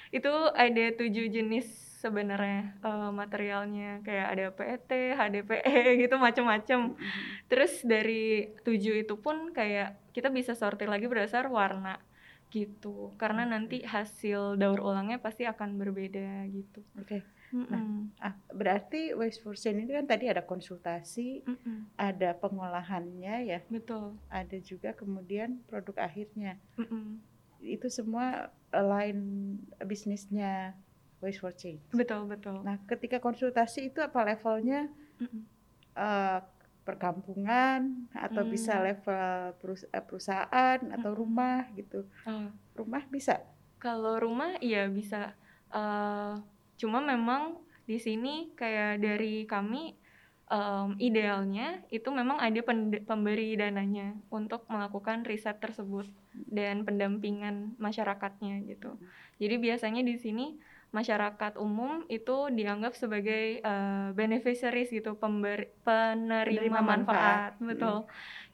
itu 0.10 0.34
ada 0.58 0.86
tujuh 0.98 1.30
jenis 1.30 1.70
sebenarnya 2.00 2.80
uh, 2.82 3.12
materialnya 3.14 4.00
kayak 4.02 4.28
ada 4.32 4.46
PET, 4.56 4.90
HDPE 5.14 5.78
gitu 6.08 6.16
macam-macam. 6.18 6.96
Mhm. 6.96 7.46
Terus 7.52 7.84
dari 7.86 8.50
tujuh 8.66 9.06
itu 9.06 9.16
pun 9.22 9.52
kayak 9.54 10.00
kita 10.16 10.34
bisa 10.34 10.58
sortir 10.58 10.90
lagi 10.90 11.06
berdasar 11.06 11.46
warna 11.48 12.02
gitu. 12.50 13.14
Karena 13.16 13.46
nanti 13.46 13.86
hasil 13.86 14.58
daur 14.58 14.82
ulangnya 14.82 15.22
pasti 15.22 15.46
akan 15.46 15.78
berbeda 15.78 16.46
gitu. 16.50 16.82
Oke. 16.98 17.22
Mm-mm. 17.50 18.14
Ah, 18.22 18.38
berarti 18.54 19.18
waste 19.18 19.42
for 19.42 19.58
change 19.58 19.82
ini 19.82 19.98
kan 19.98 20.06
tadi 20.06 20.30
ada 20.30 20.46
konsultasi, 20.46 21.42
Mm-mm. 21.50 21.98
ada 21.98 22.38
pengolahannya 22.38 23.50
ya, 23.50 23.60
Betul. 23.74 24.22
ada 24.30 24.58
juga 24.62 24.94
kemudian 24.94 25.58
produk 25.66 26.06
akhirnya. 26.06 26.62
Mm-mm. 26.78 27.18
Itu 27.66 27.90
semua 27.90 28.54
line 28.70 29.58
bisnisnya 29.82 30.78
waste 31.26 31.42
for 31.42 31.50
change. 31.58 31.82
Betul, 31.90 32.30
betul. 32.30 32.62
Nah, 32.62 32.78
ketika 32.86 33.18
konsultasi 33.18 33.90
itu 33.90 33.98
apa 33.98 34.22
levelnya? 34.30 34.86
Mm-mm. 35.18 35.42
eh, 35.98 36.40
perkampungan 36.82 38.10
atau 38.12 38.42
Hmm. 38.42 38.52
bisa 38.52 38.80
level 38.80 39.30
perus- 39.58 39.88
eh, 39.88 40.02
perusahaan 40.02 40.80
atau 40.80 41.12
rumah 41.12 41.68
gitu. 41.74 42.06
Oh, 42.24 42.50
Rumah 42.76 43.04
bisa. 43.08 43.44
Kalau 43.78 44.18
rumah 44.18 44.56
iya 44.60 44.88
bisa. 44.88 45.36
Eh, 45.70 46.34
cuma 46.76 47.00
memang 47.00 47.60
di 47.84 47.98
sini 47.98 48.52
kayak 48.54 49.00
dari 49.00 49.44
kami 49.44 49.96
em, 50.48 50.98
idealnya 50.98 51.78
itu 51.94 52.10
memang 52.10 52.42
ada 52.42 52.58
pemberi 53.06 53.54
dananya 53.54 54.18
untuk 54.34 54.66
melakukan 54.66 55.22
riset 55.22 55.62
tersebut 55.62 56.10
dan 56.50 56.82
pendampingan 56.82 57.78
masyarakatnya 57.78 58.66
gitu. 58.66 58.98
Jadi 59.38 59.56
biasanya 59.62 60.02
di 60.02 60.18
sini 60.18 60.58
masyarakat 60.90 61.62
umum 61.62 62.02
itu 62.10 62.50
dianggap 62.50 62.98
sebagai 62.98 63.62
eh, 63.62 64.08
beneficiaries 64.14 64.90
gitu, 64.90 65.14
pemberi 65.16 65.70
penerima, 65.86 66.50
Penerima 66.66 66.82
manfaat. 66.82 67.54
manfaat, 67.54 67.54
betul 67.62 67.98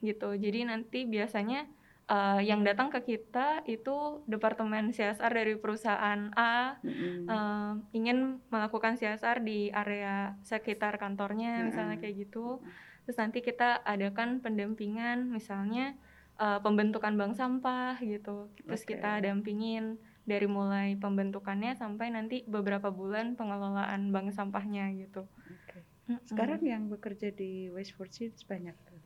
gitu. 0.03 0.29
Jadi 0.35 0.59
nanti 0.67 0.99
biasanya 1.07 1.63
eh, 2.05 2.41
yang 2.43 2.61
datang 2.61 2.91
ke 2.91 2.99
kita 3.01 3.63
itu 3.65 4.21
departemen 4.27 4.91
CSR 4.91 5.31
dari 5.31 5.55
perusahaan 5.55 6.29
A 6.35 6.75
Mm-mm. 6.83 7.25
eh, 7.25 7.71
ingin 7.95 8.43
melakukan 8.51 8.99
CSR 8.99 9.39
di 9.41 9.71
area 9.71 10.35
sekitar 10.43 10.99
kantornya 10.99 11.63
misalnya 11.63 11.95
Mm-mm. 11.95 12.03
kayak 12.03 12.15
gitu. 12.27 12.59
Terus 13.07 13.17
nanti 13.17 13.39
kita 13.39 13.85
adakan 13.85 14.43
pendampingan 14.43 15.31
misalnya 15.31 15.95
eh, 16.35 16.59
pembentukan 16.59 17.15
bank 17.15 17.33
sampah 17.39 17.95
gitu. 18.03 18.51
Terus 18.67 18.83
Oke. 18.83 18.99
kita 18.99 19.23
dampingin 19.23 19.95
dari 20.25 20.49
mulai 20.49 20.97
pembentukannya 20.97 21.77
sampai 21.77 22.09
nanti 22.09 22.41
beberapa 22.49 22.89
bulan 22.89 23.37
pengelolaan 23.37 24.09
bank 24.09 24.33
sampahnya 24.33 24.89
gitu. 24.97 25.29
Oke. 25.29 25.85
Mm-mm. 26.09 26.25
Sekarang 26.25 26.61
yang 26.65 26.89
bekerja 26.89 27.29
di 27.31 27.69
Waste 27.69 27.93
for 27.93 28.09
Change 28.09 28.41
banyak 28.49 28.73
tuh. 28.89 28.99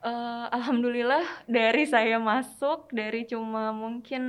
Eh, 0.00 0.46
alhamdulillah 0.56 1.44
dari 1.44 1.84
saya 1.84 2.16
masuk 2.16 2.88
dari 2.88 3.28
cuma 3.28 3.68
mungkin 3.68 4.24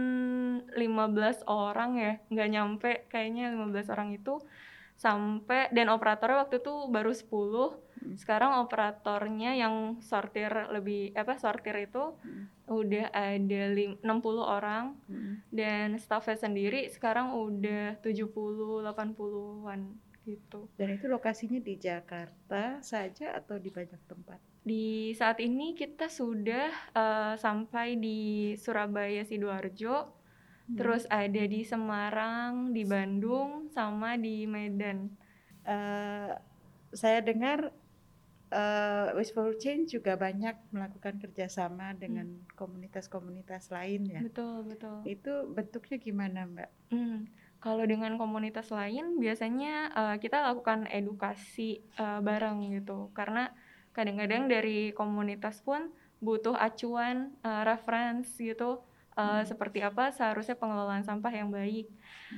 15 0.75 1.47
orang 1.47 1.95
ya, 1.95 2.13
nggak 2.27 2.49
nyampe 2.51 2.91
kayaknya 3.07 3.55
15 3.55 3.87
orang 3.87 4.11
itu 4.11 4.43
sampai 5.01 5.73
dan 5.73 5.89
operatornya 5.89 6.45
waktu 6.45 6.61
itu 6.61 6.73
baru 6.87 7.09
10. 7.09 7.73
Hmm. 7.97 8.13
Sekarang 8.13 8.61
operatornya 8.61 9.57
yang 9.57 9.97
sortir 9.97 10.53
lebih 10.69 11.09
apa 11.17 11.41
sortir 11.41 11.73
itu 11.81 12.13
Hmm. 12.21 12.45
udah 12.69 13.09
ada 13.09 13.61
lim- 13.73 13.97
60 13.99 14.45
orang 14.45 14.93
Mm. 15.09 15.33
dan 15.49 15.87
staffnya 15.97 16.37
sendiri 16.37 16.85
sekarang 16.87 17.33
udah 17.33 17.97
70 17.99 18.85
80-an 18.85 19.89
gitu. 20.21 20.69
Dan 20.77 20.95
itu 20.95 21.09
lokasinya 21.09 21.57
di 21.57 21.75
Jakarta 21.75 22.77
saja 22.79 23.33
atau 23.33 23.57
di 23.57 23.73
banyak 23.73 24.01
tempat? 24.05 24.37
Di 24.61 25.09
saat 25.17 25.41
ini 25.41 25.73
kita 25.73 26.05
sudah 26.05 26.69
eh, 26.93 27.33
sampai 27.35 27.97
di 27.97 28.19
Surabaya 28.53 29.25
Sidoarjo, 29.25 29.95
Hmm. 29.97 30.20
Terus 30.77 31.03
ada 31.11 31.43
di 31.47 31.61
Semarang, 31.63 32.71
di 32.71 32.83
Bandung, 32.87 33.67
sama 33.71 34.15
di 34.15 34.45
Medan. 34.47 35.11
Eh, 35.67 36.31
saya 36.91 37.19
dengar 37.23 37.71
eh, 38.51 39.07
Waste 39.15 39.33
for 39.33 39.55
Change 39.55 39.95
juga 39.95 40.19
banyak 40.19 40.75
melakukan 40.75 41.17
kerjasama 41.23 41.95
dengan 41.95 42.43
komunitas-komunitas 42.59 43.71
lain 43.71 44.11
ya. 44.11 44.21
Betul, 44.21 44.67
betul. 44.67 44.97
Itu 45.07 45.33
bentuknya 45.51 45.97
gimana 45.97 46.39
Mbak? 46.45 46.69
Hmm, 46.91 47.31
Kalau 47.61 47.85
dengan 47.85 48.17
komunitas 48.17 48.73
lain 48.73 49.21
biasanya 49.21 49.93
eh, 49.95 50.15
kita 50.19 50.43
lakukan 50.43 50.89
edukasi 50.91 51.79
eh, 51.95 52.19
bareng 52.19 52.75
gitu, 52.75 53.13
karena 53.15 53.53
kadang-kadang 53.95 54.47
dari 54.51 54.91
komunitas 54.91 55.63
pun 55.63 55.91
butuh 56.19 56.53
acuan, 56.57 57.33
eh, 57.41 57.63
reference 57.65 58.35
gitu, 58.37 58.83
Hmm. 59.11 59.43
seperti 59.43 59.83
apa 59.83 60.15
seharusnya 60.15 60.55
pengelolaan 60.55 61.03
sampah 61.03 61.33
yang 61.35 61.51
baik. 61.51 61.91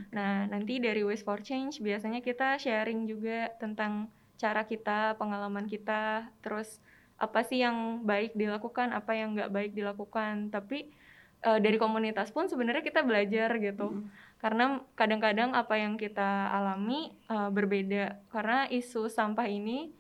Nah, 0.09 0.49
nanti 0.49 0.81
dari 0.81 1.05
Waste 1.05 1.21
for 1.21 1.37
Change 1.37 1.77
biasanya 1.79 2.19
kita 2.25 2.57
sharing 2.57 3.05
juga 3.05 3.53
tentang 3.61 4.09
cara 4.41 4.65
kita, 4.65 5.13
pengalaman 5.21 5.69
kita, 5.69 6.27
terus 6.41 6.81
apa 7.21 7.45
sih 7.45 7.61
yang 7.61 8.01
baik 8.03 8.33
dilakukan, 8.33 8.89
apa 8.89 9.13
yang 9.13 9.37
nggak 9.37 9.53
baik 9.53 9.71
dilakukan. 9.77 10.49
Tapi 10.49 10.89
eh, 11.45 11.59
dari 11.61 11.77
komunitas 11.77 12.33
pun 12.33 12.49
sebenarnya 12.49 12.81
kita 12.81 13.05
belajar 13.05 13.53
gitu, 13.61 13.93
Mm. 13.93 14.07
karena 14.41 14.65
kadang-kadang 14.97 15.51
apa 15.53 15.75
yang 15.77 15.93
kita 15.95 16.49
alami 16.49 17.13
eh, 17.29 17.49
berbeda. 17.53 18.17
Karena 18.33 18.65
isu 18.67 19.07
sampah 19.13 19.45
ini 19.45 19.93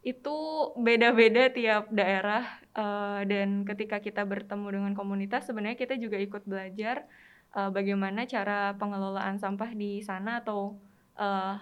itu 0.00 0.36
beda-beda 0.80 1.52
tiap 1.52 1.90
daerah 1.92 2.46
eh, 2.76 3.20
dan 3.26 3.64
ketika 3.66 3.98
kita 4.02 4.22
bertemu 4.26 4.66
dengan 4.70 4.92
komunitas 4.94 5.46
sebenarnya 5.48 5.78
kita 5.78 5.94
juga 5.98 6.18
ikut 6.18 6.42
belajar 6.46 7.06
eh, 7.56 7.70
bagaimana 7.70 8.26
cara 8.28 8.74
pengelolaan 8.78 9.38
sampah 9.42 9.70
di 9.74 10.00
sana 10.02 10.42
atau 10.42 10.76
eh, 11.18 11.56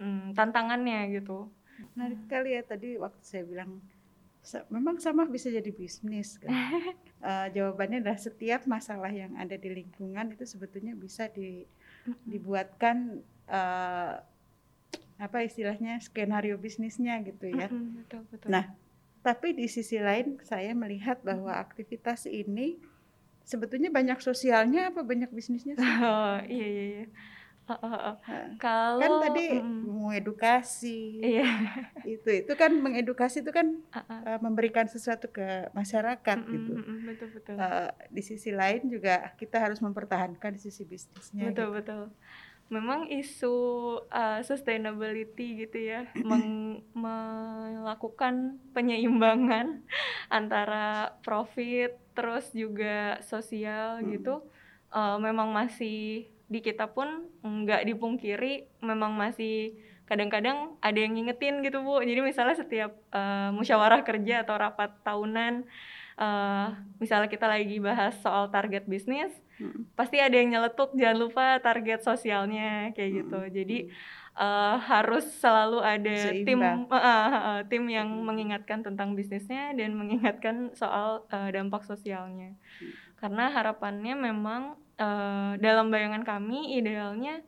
mm, 0.00 0.32
tantangannya 0.36 1.12
gitu. 1.16 1.48
Menarik 1.96 2.18
sekali 2.24 2.56
ya 2.56 2.62
tadi 2.64 2.96
waktu 2.96 3.22
saya 3.24 3.44
bilang 3.44 3.80
memang 4.70 4.96
sama 5.02 5.26
bisa 5.26 5.50
jadi 5.50 5.70
bisnis 5.74 6.38
kan. 6.38 6.52
Eh, 7.26 7.48
jawabannya 7.58 8.04
adalah 8.04 8.20
setiap 8.20 8.68
masalah 8.70 9.08
yang 9.10 9.34
ada 9.40 9.56
di 9.56 9.72
lingkungan 9.72 10.36
itu 10.36 10.44
sebetulnya 10.46 10.94
bisa 10.94 11.26
di- 11.32 11.66
dibuatkan 12.28 13.18
eh, 13.50 14.14
apa 15.16 15.38
istilahnya 15.42 15.98
skenario 15.98 16.60
bisnisnya 16.60 17.18
gitu 17.24 17.50
ya. 17.50 17.72
Mm-mm, 17.72 18.04
betul 18.04 18.22
betul. 18.30 18.48
Nah, 18.52 18.64
tapi 19.26 19.58
di 19.58 19.66
sisi 19.66 19.98
lain 19.98 20.38
saya 20.46 20.70
melihat 20.70 21.18
bahwa 21.26 21.50
aktivitas 21.50 22.30
ini 22.30 22.78
sebetulnya 23.42 23.90
banyak 23.90 24.22
sosialnya 24.22 24.94
apa 24.94 25.02
banyak 25.02 25.34
bisnisnya 25.34 25.74
sih? 25.74 25.82
Oh, 26.06 26.38
iya 26.46 26.66
iya 26.66 26.84
iya. 26.86 27.06
Oh, 27.66 27.74
oh, 27.74 27.90
oh. 27.90 28.14
Nah, 28.22 28.54
Kalau 28.62 29.02
kan 29.02 29.12
tadi 29.26 29.58
mau 29.82 30.14
edukasi 30.14 31.18
iya, 31.18 31.42
itu 32.06 32.46
itu 32.46 32.52
kan 32.54 32.70
mengedukasi 32.70 33.42
itu 33.42 33.50
kan 33.50 33.82
ah. 33.90 34.06
eh, 34.06 34.38
memberikan 34.38 34.86
sesuatu 34.86 35.26
ke 35.26 35.66
masyarakat 35.74 36.38
Mm-mm, 36.46 36.54
gitu. 36.54 36.72
mm-mm, 36.78 36.98
betul 37.10 37.28
betul. 37.34 37.54
Eh, 37.58 37.90
di 38.14 38.22
sisi 38.22 38.54
lain 38.54 38.86
juga 38.86 39.34
kita 39.34 39.58
harus 39.58 39.82
mempertahankan 39.82 40.54
di 40.54 40.62
sisi 40.62 40.86
bisnisnya. 40.86 41.50
Betul 41.50 41.74
gitu. 41.74 41.74
betul. 41.74 42.02
Memang 42.66 43.06
isu 43.06 43.54
uh, 44.10 44.40
sustainability 44.42 45.66
gitu 45.66 45.78
ya, 45.78 46.02
meng- 46.28 46.82
melakukan 46.92 48.58
penyeimbangan 48.74 49.86
antara 50.38 51.14
profit 51.22 51.94
terus 52.16 52.50
juga 52.50 53.22
sosial 53.22 54.02
Mm. 54.02 54.06
gitu, 54.18 54.42
uh, 54.90 55.16
memang 55.20 55.52
masih 55.54 56.26
di 56.46 56.58
kita 56.58 56.90
pun 56.90 57.26
nggak 57.42 57.86
dipungkiri, 57.86 58.66
memang 58.82 59.14
masih 59.14 59.74
kadang-kadang 60.06 60.78
ada 60.78 60.98
yang 60.98 61.18
ngingetin 61.18 61.62
gitu 61.62 61.82
bu. 61.82 61.98
Jadi 62.02 62.22
misalnya 62.22 62.54
setiap 62.54 62.94
uh, 63.10 63.50
musyawarah 63.50 64.06
kerja 64.06 64.46
atau 64.46 64.54
rapat 64.54 64.94
tahunan, 65.02 65.66
uh, 66.16 66.68
misalnya 66.98 67.28
kita 67.28 67.46
lagi 67.46 67.76
bahas 67.78 68.16
soal 68.20 68.48
target 68.48 68.84
bisnis, 68.84 69.32
Mm. 69.56 69.88
pasti 69.96 70.20
ada 70.20 70.36
yang 70.36 70.52
nyeletuk 70.52 70.92
jangan 70.92 71.16
lupa 71.16 71.56
target 71.64 72.04
sosialnya 72.04 72.92
kayak 72.92 73.24
gitu 73.24 73.40
Mm. 73.40 73.52
jadi 73.56 73.78
eh, 74.36 74.76
harus 74.84 75.24
selalu 75.40 75.80
ada 75.80 76.12
tim 76.44 76.60
Seimbang. 76.60 76.84
eh, 76.92 77.00
eh, 77.00 77.28
eh, 77.32 77.60
tim 77.72 77.88
yang 77.88 78.04
Mm. 78.04 78.24
mengingatkan 78.28 78.84
tentang 78.84 79.16
bisnisnya 79.16 79.72
dan 79.72 79.96
mengingatkan 79.96 80.76
soal 80.76 81.24
eh, 81.32 81.56
dampak 81.56 81.88
sosialnya 81.88 82.52
Mm. 82.52 82.92
karena 83.16 83.48
harapannya 83.48 84.12
memang 84.12 84.62
eh, 85.00 85.52
dalam 85.56 85.88
bayangan 85.88 86.20
kami 86.20 86.76
idealnya 86.76 87.40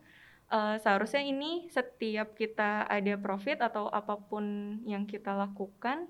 eh, 0.49 0.77
seharusnya 0.81 1.21
ini 1.21 1.69
setiap 1.69 2.33
kita 2.33 2.89
ada 2.89 3.21
profit 3.21 3.61
atau 3.61 3.93
apa 3.93 4.17
pun 4.17 4.81
yang 4.89 5.05
kita 5.05 5.37
lakukan 5.37 6.09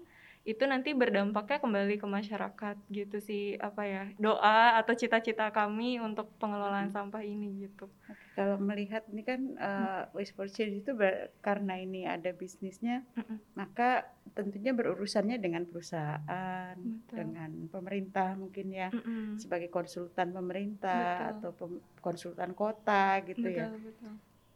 itu 0.49 0.64
nanti 0.64 0.97
berdampaknya 0.97 1.61
kembali 1.61 2.00
ke 2.00 2.09
masyarakat 2.09 2.76
gitu 2.88 3.21
sih 3.21 3.61
apa 3.61 3.85
ya 3.85 4.02
doa 4.17 4.81
atau 4.81 4.97
cita-cita 4.97 5.52
kami 5.52 6.00
untuk 6.00 6.33
pengelolaan 6.40 6.88
sampah 6.88 7.21
ini 7.21 7.69
gitu. 7.69 7.85
Kalau 8.33 8.57
melihat 8.57 9.05
ini 9.12 9.28
kan 9.28 9.40
uh, 9.61 10.09
waste 10.17 10.33
for 10.33 10.49
change 10.49 10.81
itu 10.81 10.97
karena 11.45 11.76
ini 11.76 12.09
ada 12.09 12.33
bisnisnya, 12.33 13.05
mm 13.12 13.61
maka 13.61 14.09
tentunya 14.33 14.71
berurusannya 14.71 15.37
dengan 15.43 15.67
perusahaan, 15.67 16.73
betul. 16.78 17.17
dengan 17.19 17.50
pemerintah 17.69 18.33
mungkin 18.40 18.73
ya 18.73 18.88
mm 18.88 19.37
sebagai 19.37 19.69
konsultan 19.69 20.33
pemerintah 20.33 21.28
betul. 21.28 21.33
atau 21.37 21.50
pem 21.52 21.73
konsultan 22.00 22.57
kota 22.57 23.21
gitu 23.28 23.52
ya. 23.52 23.69
betul, 23.69 23.85
ya. 23.85 23.85
Betul. 23.85 24.12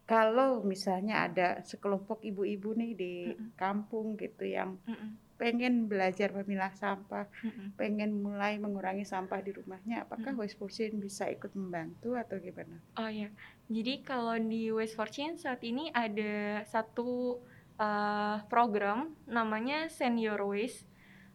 Kalau 0.09 0.51
misalnya 0.65 1.29
ada 1.29 1.61
sekelompok 1.61 2.25
ibu-ibu 2.25 2.73
nih 2.75 2.93
di 2.97 3.15
mm 3.29 3.37
-mm. 3.37 3.49
kampung 3.61 4.17
gitu 4.17 4.49
yang 4.49 4.81
mm 4.89 4.97
-mm 4.97 5.22
pengen 5.43 5.91
belajar 5.91 6.31
memilah 6.31 6.71
sampah, 6.79 7.27
mm-hmm. 7.43 7.75
pengen 7.75 8.23
mulai 8.23 8.63
mengurangi 8.63 9.03
sampah 9.03 9.43
di 9.43 9.51
rumahnya, 9.51 10.07
apakah 10.07 10.31
mm-hmm. 10.31 10.47
Waste 10.47 10.55
for 10.55 10.71
Change 10.71 10.95
bisa 11.03 11.27
ikut 11.27 11.51
membantu 11.59 12.15
atau 12.15 12.39
gimana? 12.39 12.79
Oh 12.95 13.11
ya, 13.11 13.27
jadi 13.67 14.07
kalau 14.07 14.39
di 14.39 14.71
Waste 14.71 14.95
for 14.95 15.11
Change 15.11 15.43
saat 15.43 15.59
ini 15.67 15.91
ada 15.91 16.63
satu 16.71 17.43
uh, 17.75 18.39
program 18.47 19.19
namanya 19.27 19.91
Senior 19.91 20.39
Waste. 20.47 20.87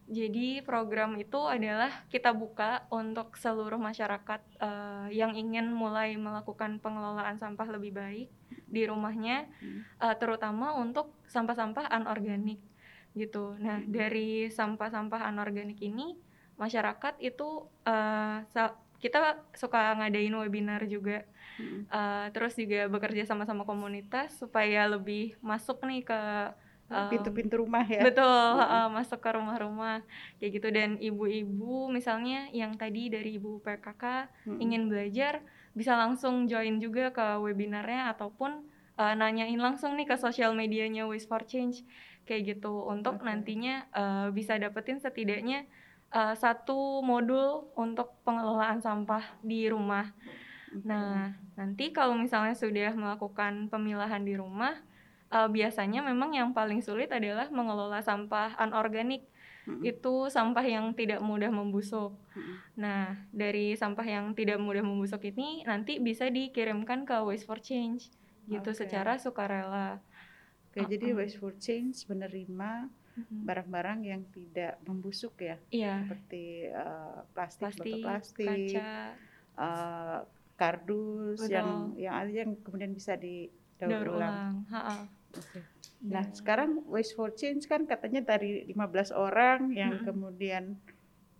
Jadi 0.08 0.64
program 0.64 1.20
itu 1.20 1.36
adalah 1.44 1.92
kita 2.08 2.32
buka 2.32 2.88
untuk 2.88 3.36
seluruh 3.36 3.76
masyarakat 3.76 4.40
uh, 4.56 5.12
yang 5.12 5.36
ingin 5.36 5.68
mulai 5.68 6.16
melakukan 6.16 6.80
pengelolaan 6.80 7.36
sampah 7.36 7.68
lebih 7.76 7.92
baik 7.92 8.32
di 8.72 8.88
rumahnya, 8.88 9.44
uh, 10.00 10.16
terutama 10.16 10.80
untuk 10.80 11.12
sampah-sampah 11.28 11.92
anorganik 11.92 12.56
gitu. 13.18 13.58
Nah, 13.58 13.82
hmm. 13.82 13.90
dari 13.90 14.46
sampah-sampah 14.48 15.26
anorganik 15.26 15.82
ini 15.82 16.14
masyarakat 16.58 17.18
itu 17.18 17.66
uh, 17.86 18.38
kita 18.98 19.42
suka 19.54 19.98
ngadain 19.98 20.34
webinar 20.34 20.86
juga. 20.86 21.26
Hmm. 21.58 21.90
Uh, 21.90 22.26
terus 22.30 22.54
juga 22.54 22.86
bekerja 22.86 23.26
sama-sama 23.26 23.66
komunitas 23.66 24.38
supaya 24.38 24.86
lebih 24.86 25.34
masuk 25.42 25.82
nih 25.82 26.06
ke 26.06 26.20
pintu-pintu 26.88 27.60
rumah 27.60 27.84
ya. 27.84 28.00
Betul, 28.00 28.24
hmm. 28.24 28.64
uh, 28.64 28.88
masuk 28.88 29.20
ke 29.20 29.30
rumah-rumah 29.36 30.00
kayak 30.40 30.50
gitu 30.56 30.68
dan 30.72 30.96
ibu-ibu 30.96 31.92
misalnya 31.92 32.48
yang 32.56 32.72
tadi 32.80 33.12
dari 33.12 33.36
ibu 33.36 33.60
PKK 33.60 34.32
hmm. 34.48 34.58
ingin 34.58 34.88
belajar 34.88 35.44
bisa 35.76 35.94
langsung 35.94 36.48
join 36.48 36.80
juga 36.80 37.12
ke 37.12 37.26
webinarnya 37.44 38.10
ataupun 38.16 38.64
uh, 38.98 39.14
nanyain 39.14 39.60
langsung 39.60 39.94
nih 39.94 40.08
ke 40.08 40.16
sosial 40.16 40.56
medianya 40.56 41.04
Waste 41.04 41.28
for 41.28 41.44
Change 41.44 41.84
kayak 42.28 42.60
gitu 42.60 42.84
untuk 42.84 43.16
okay. 43.16 43.32
nantinya 43.32 43.88
uh, 43.96 44.26
bisa 44.28 44.60
dapetin 44.60 45.00
setidaknya 45.00 45.64
uh, 46.12 46.36
satu 46.36 47.00
modul 47.00 47.72
untuk 47.72 48.12
pengelolaan 48.28 48.84
sampah 48.84 49.24
di 49.40 49.64
rumah. 49.72 50.12
Okay. 50.68 50.84
Nah, 50.84 51.32
nanti 51.56 51.96
kalau 51.96 52.12
misalnya 52.12 52.52
sudah 52.52 52.92
melakukan 52.92 53.72
pemilahan 53.72 54.20
di 54.20 54.36
rumah, 54.36 54.76
uh, 55.32 55.48
biasanya 55.48 56.04
memang 56.04 56.36
yang 56.36 56.52
paling 56.52 56.84
sulit 56.84 57.08
adalah 57.08 57.48
mengelola 57.48 58.04
sampah 58.04 58.52
anorganik. 58.60 59.24
Itu 59.84 60.32
sampah 60.32 60.64
yang 60.64 60.96
tidak 60.96 61.20
mudah 61.20 61.52
membusuk. 61.52 62.16
Nah, 62.80 63.20
dari 63.36 63.76
sampah 63.76 64.06
yang 64.08 64.32
tidak 64.32 64.56
mudah 64.56 64.80
membusuk 64.80 65.20
ini 65.28 65.60
nanti 65.68 66.00
bisa 66.00 66.32
dikirimkan 66.32 67.04
ke 67.04 67.20
Waste 67.20 67.44
for 67.44 67.60
Change 67.60 68.08
gitu 68.48 68.72
okay. 68.72 68.80
secara 68.80 69.20
sukarela. 69.20 70.00
Oke, 70.78 70.86
uh 70.86 70.88
jadi 70.94 71.06
Waste 71.18 71.38
for 71.42 71.52
Change 71.58 72.06
menerima 72.06 72.70
barang-barang 73.18 74.06
yang 74.06 74.22
tidak 74.30 74.78
membusuk 74.86 75.42
ya, 75.42 75.58
iya. 75.74 76.06
seperti 76.06 76.70
uh, 76.70 77.26
plastik, 77.34 77.66
plastik, 77.66 77.82
botol 77.82 78.06
plastik, 78.06 78.46
kaca. 78.46 78.90
Uh, 79.58 80.20
kardus 80.58 81.38
Betul. 81.42 81.54
yang 81.54 81.70
yang 81.94 82.14
ada 82.14 82.30
yang 82.30 82.50
kemudian 82.62 82.94
bisa 82.94 83.14
didaur 83.18 84.06
ulang. 84.06 84.66
ulang. 84.70 84.98
Okay. 85.34 85.62
Nah, 85.98 86.22
yeah. 86.22 86.34
sekarang 86.34 86.82
Waste 86.86 87.14
for 87.18 87.34
Change 87.34 87.66
kan 87.66 87.86
katanya 87.86 88.22
dari 88.22 88.66
15 88.70 89.10
orang 89.14 89.74
yang 89.74 89.98
mm 89.98 90.00
-hmm. 90.02 90.06
kemudian 90.06 90.64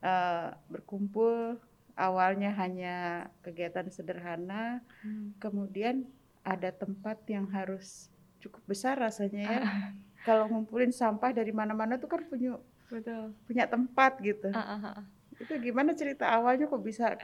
uh, 0.02 0.54
berkumpul 0.66 1.58
awalnya 1.98 2.54
hanya 2.54 3.26
kegiatan 3.42 3.90
sederhana, 3.90 4.82
mm. 5.02 5.38
kemudian 5.42 6.06
ada 6.46 6.70
tempat 6.70 7.18
yang 7.26 7.50
harus 7.50 8.10
cukup 8.42 8.62
besar 8.66 8.98
rasanya 8.98 9.42
ya. 9.44 9.60
Uh. 9.62 9.90
Kalau 10.26 10.44
ngumpulin 10.50 10.92
sampah 10.92 11.32
dari 11.32 11.54
mana-mana 11.54 11.96
tuh 11.96 12.10
kan 12.10 12.22
punya 12.26 12.58
Betul. 12.88 13.32
punya 13.46 13.64
tempat 13.68 14.18
gitu. 14.20 14.50
Uh, 14.50 14.60
uh, 14.60 14.84
uh. 14.96 15.00
Itu 15.38 15.54
gimana 15.62 15.94
cerita 15.94 16.28
awalnya 16.28 16.66
kok 16.66 16.82
bisa 16.82 17.14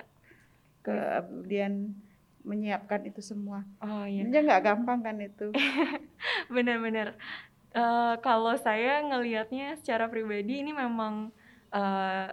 kemudian 0.84 1.96
menyiapkan 2.44 3.08
itu 3.08 3.24
semua? 3.24 3.64
Oh 3.80 4.04
iya. 4.04 4.22
Ini 4.28 4.36
nggak 4.44 4.62
gampang 4.62 5.00
kan 5.00 5.16
itu. 5.18 5.50
Benar-benar. 6.54 7.16
Uh, 7.74 8.14
kalau 8.22 8.54
saya 8.54 9.02
ngelihatnya 9.02 9.74
secara 9.80 10.06
pribadi 10.06 10.62
ini 10.62 10.70
memang 10.70 11.34
uh, 11.74 12.28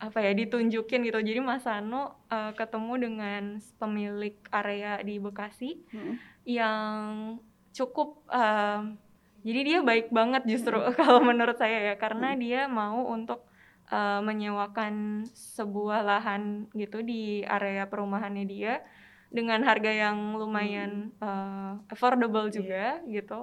apa 0.00 0.18
ya 0.24 0.32
ditunjukin 0.32 1.04
gitu. 1.04 1.20
Jadi 1.20 1.40
Mas 1.44 1.62
Sano 1.62 2.24
uh, 2.32 2.56
ketemu 2.56 2.92
dengan 2.96 3.42
pemilik 3.76 4.34
area 4.48 4.98
di 5.04 5.20
Bekasi 5.20 5.84
hmm. 5.92 6.14
yang 6.48 7.36
cukup 7.74 8.22
um, 8.30 8.98
jadi 9.40 9.60
dia 9.64 9.78
baik 9.80 10.12
banget 10.12 10.44
justru 10.44 10.76
hmm. 10.76 10.94
kalau 11.00 11.24
menurut 11.24 11.56
saya 11.56 11.92
ya 11.92 11.94
karena 11.96 12.34
hmm. 12.34 12.40
dia 12.40 12.60
mau 12.68 13.08
untuk 13.08 13.46
uh, 13.88 14.20
menyewakan 14.20 15.24
sebuah 15.32 16.04
lahan 16.04 16.68
gitu 16.76 17.00
di 17.00 17.44
area 17.44 17.88
perumahannya 17.88 18.44
dia 18.44 18.84
dengan 19.30 19.62
harga 19.62 19.90
yang 19.90 20.36
lumayan 20.36 21.14
hmm. 21.16 21.22
uh, 21.22 21.72
affordable 21.88 22.50
iya. 22.50 22.54
juga 22.54 22.84
yeah. 23.06 23.14
gitu. 23.22 23.40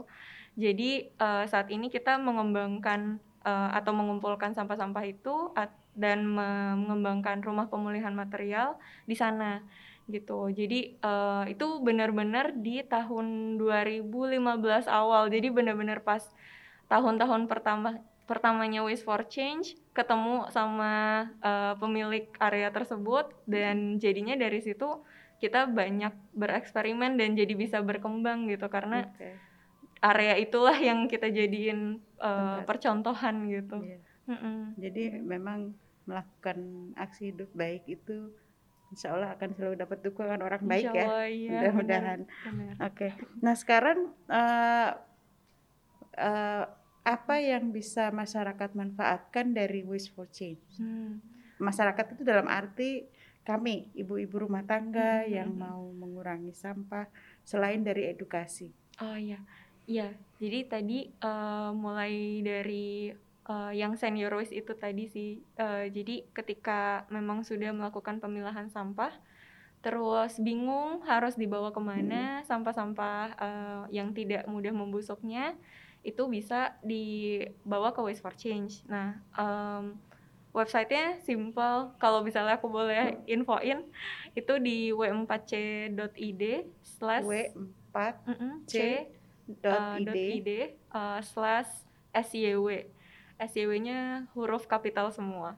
Jadi 0.57 1.13
uh, 1.21 1.45
saat 1.45 1.69
ini 1.69 1.87
kita 1.87 2.17
mengembangkan 2.17 3.21
uh, 3.45 3.69
atau 3.77 3.93
mengumpulkan 3.93 4.57
sampah-sampah 4.57 5.05
itu 5.05 5.53
dan 5.97 6.25
mengembangkan 6.25 7.41
rumah 7.45 7.69
pemulihan 7.69 8.13
material 8.13 8.77
di 9.05 9.13
sana 9.13 9.61
gitu. 10.07 10.47
Jadi 10.49 10.95
uh, 11.03 11.43
itu 11.45 11.83
benar-benar 11.83 12.55
di 12.55 12.81
tahun 12.83 13.59
2015 13.59 14.39
awal. 14.87 15.27
Jadi 15.27 15.47
benar-benar 15.51 16.01
pas 16.01 16.23
tahun-tahun 16.87 17.51
pertama 17.51 17.99
pertamanya 18.27 18.83
Waste 18.83 19.07
for 19.07 19.23
Change 19.27 19.79
ketemu 19.95 20.51
sama 20.51 21.25
uh, 21.39 21.79
pemilik 21.79 22.27
area 22.39 22.71
tersebut 22.71 23.31
dan 23.47 23.99
jadinya 23.99 24.35
dari 24.35 24.59
situ 24.59 25.03
kita 25.39 25.69
banyak 25.69 26.11
bereksperimen 26.35 27.15
dan 27.15 27.37
jadi 27.37 27.53
bisa 27.55 27.79
berkembang 27.79 28.51
gitu 28.51 28.67
karena 28.67 29.07
okay. 29.15 29.37
area 30.01 30.35
itulah 30.35 30.75
yang 30.75 31.07
kita 31.07 31.31
jadiin 31.31 32.03
uh, 32.19 32.63
percontohan 32.67 33.47
gitu. 33.47 33.79
Yeah. 33.83 34.01
Mm 34.27 34.37
-mm. 34.43 34.57
Jadi 34.75 35.03
memang 35.23 35.59
melakukan 36.03 36.91
aksi 36.99 37.31
hidup 37.31 37.47
baik 37.55 37.87
itu 37.87 38.31
Insya 38.87 39.13
Allah 39.15 39.35
akan 39.35 39.49
selalu 39.55 39.75
dapat 39.75 39.99
dukungan 40.03 40.39
orang 40.39 40.63
baik 40.63 40.95
ya. 40.95 41.05
Iya, 41.27 41.51
Mudah-mudahan. 41.51 42.19
Oke. 42.79 43.11
Okay. 43.11 43.11
Nah 43.43 43.55
sekarang 43.57 44.15
uh, 44.31 44.91
uh, 46.15 46.63
apa 47.07 47.35
yang 47.39 47.71
bisa 47.71 48.11
masyarakat 48.11 48.75
manfaatkan 48.75 49.55
dari 49.55 49.83
Wish 49.83 50.11
for 50.11 50.27
Change? 50.27 50.79
Hmm. 50.79 51.23
Masyarakat 51.59 52.19
itu 52.19 52.23
dalam 52.27 52.51
arti 52.51 53.07
kami 53.47 53.87
ibu-ibu 53.95 54.43
rumah 54.43 54.67
tangga 54.67 55.23
hmm. 55.23 55.31
yang 55.31 55.49
mau 55.55 55.87
mengurangi 55.95 56.51
sampah 56.51 57.07
selain 57.47 57.79
dari 57.79 58.11
edukasi. 58.11 58.67
Oh 58.99 59.15
iya, 59.15 59.39
iya. 59.87 60.11
Jadi 60.35 60.59
tadi 60.67 60.99
uh, 61.23 61.71
mulai 61.71 62.43
dari 62.43 63.07
uh, 63.47 63.71
yang 63.73 63.95
senior 63.95 64.35
waste 64.35 64.53
itu 64.53 64.75
tadi 64.75 65.07
sih. 65.09 65.41
Uh, 65.57 65.89
jadi 65.89 66.27
ketika 66.35 67.07
memang 67.09 67.43
sudah 67.47 67.73
melakukan 67.73 68.19
pemilahan 68.19 68.69
sampah, 68.69 69.11
terus 69.81 70.37
bingung 70.37 71.01
harus 71.07 71.39
dibawa 71.39 71.71
ke 71.71 71.79
mana 71.79 72.43
hmm. 72.43 72.45
sampah-sampah 72.45 73.23
uh, 73.39 73.87
yang 73.89 74.11
tidak 74.11 74.43
mudah 74.45 74.75
membusuknya, 74.75 75.55
itu 76.03 76.27
bisa 76.27 76.75
dibawa 76.83 77.95
ke 77.95 78.03
Waste 78.03 78.23
for 78.23 78.35
Change. 78.35 78.83
Nah, 78.87 79.19
um, 79.35 79.99
websitenya 80.55 81.19
simple. 81.23 81.91
Kalau 81.99 82.23
misalnya 82.23 82.55
aku 82.59 82.69
boleh 82.71 83.17
infoin, 83.29 83.83
itu 84.35 84.59
di 84.59 84.91
w4c.id 84.95 86.43
slash 86.83 87.25
w4c.id 87.93 90.49
uh, 90.91 91.21
slash 91.21 91.69
syw 92.17 92.69
SYW-nya 93.37 94.29
huruf 94.33 94.65
kapital 94.65 95.13
semua. 95.13 95.57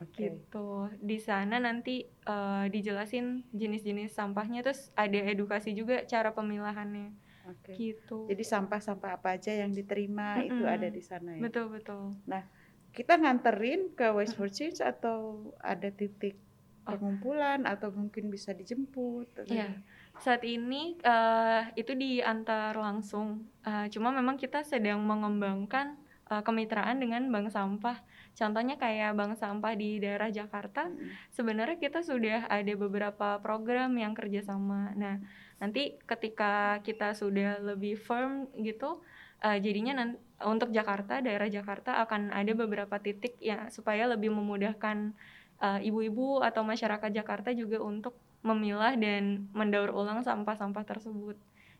Okay. 0.00 0.34
Gitu. 0.34 0.90
Di 0.98 1.18
sana 1.22 1.62
nanti 1.62 2.04
uh, 2.26 2.66
dijelasin 2.66 3.46
jenis-jenis 3.54 4.12
sampahnya 4.12 4.66
terus 4.66 4.90
ada 4.98 5.16
edukasi 5.16 5.72
juga 5.72 6.02
cara 6.04 6.34
pemilahannya. 6.34 7.14
Okay. 7.44 7.74
Gitu. 7.92 8.26
Jadi 8.28 8.44
sampah-sampah 8.44 9.20
apa 9.20 9.36
aja 9.36 9.52
yang 9.52 9.70
diterima 9.70 10.40
mm 10.40 10.40
-mm. 10.40 10.48
itu 10.48 10.64
ada 10.64 10.88
di 10.88 11.02
sana 11.04 11.30
ya. 11.36 11.40
Betul, 11.44 11.66
betul. 11.70 12.16
Nah, 12.24 12.42
kita 12.90 13.20
nganterin 13.20 13.92
ke 13.94 14.10
Waste 14.10 14.34
for 14.34 14.48
Change 14.48 14.80
atau 14.80 15.52
ada 15.60 15.92
titik 15.92 16.40
Oh. 16.84 16.92
pengumpulan 16.92 17.64
atau 17.64 17.88
mungkin 17.88 18.28
bisa 18.28 18.52
dijemput? 18.52 19.48
Iya. 19.48 19.72
gimana? 19.72 20.20
Saat 20.20 20.44
ini 20.44 21.00
eh, 21.00 21.62
itu 21.80 21.96
diantar 21.96 22.76
langsung. 22.76 23.48
Eh, 23.64 23.88
cuma 23.88 24.12
memang 24.12 24.36
kita 24.36 24.60
sedang 24.62 25.00
mengembangkan 25.00 25.96
eh, 26.30 26.42
kemitraan 26.42 27.00
dengan 27.00 27.28
bank 27.28 27.52
sampah. 27.52 27.98
Contohnya 28.34 28.74
kayak 28.74 29.14
bank 29.14 29.38
sampah 29.38 29.72
di 29.78 30.02
daerah 30.02 30.28
Jakarta. 30.28 30.90
Mm-mm. 30.90 31.10
Sebenarnya 31.30 31.78
kita 31.78 32.02
sudah 32.02 32.50
ada 32.50 32.72
beberapa 32.74 33.38
program 33.38 33.94
yang 33.94 34.12
kerjasama. 34.12 34.90
Nah, 34.98 35.22
nanti 35.62 35.94
ketika 36.04 36.82
kita 36.82 37.14
sudah 37.14 37.62
lebih 37.62 37.94
firm 37.94 38.50
gitu, 38.58 39.00
eh, 39.44 39.58
jadinya 39.62 40.12
untuk 40.44 40.74
Jakarta, 40.74 41.22
daerah 41.22 41.46
Jakarta 41.46 42.02
akan 42.04 42.34
ada 42.34 42.52
beberapa 42.52 42.98
titik 42.98 43.38
ya 43.38 43.70
supaya 43.70 44.10
lebih 44.10 44.34
memudahkan 44.34 45.14
eh, 45.62 45.80
ibu-ibu 45.86 46.42
atau 46.42 46.66
masyarakat 46.66 47.10
Jakarta 47.14 47.54
juga 47.54 47.78
untuk 47.80 48.18
memilah 48.44 48.92
dan 49.00 49.48
mendaur 49.56 49.88
ulang 49.94 50.20
sampah-sampah 50.20 50.84
tersebut 50.84 51.36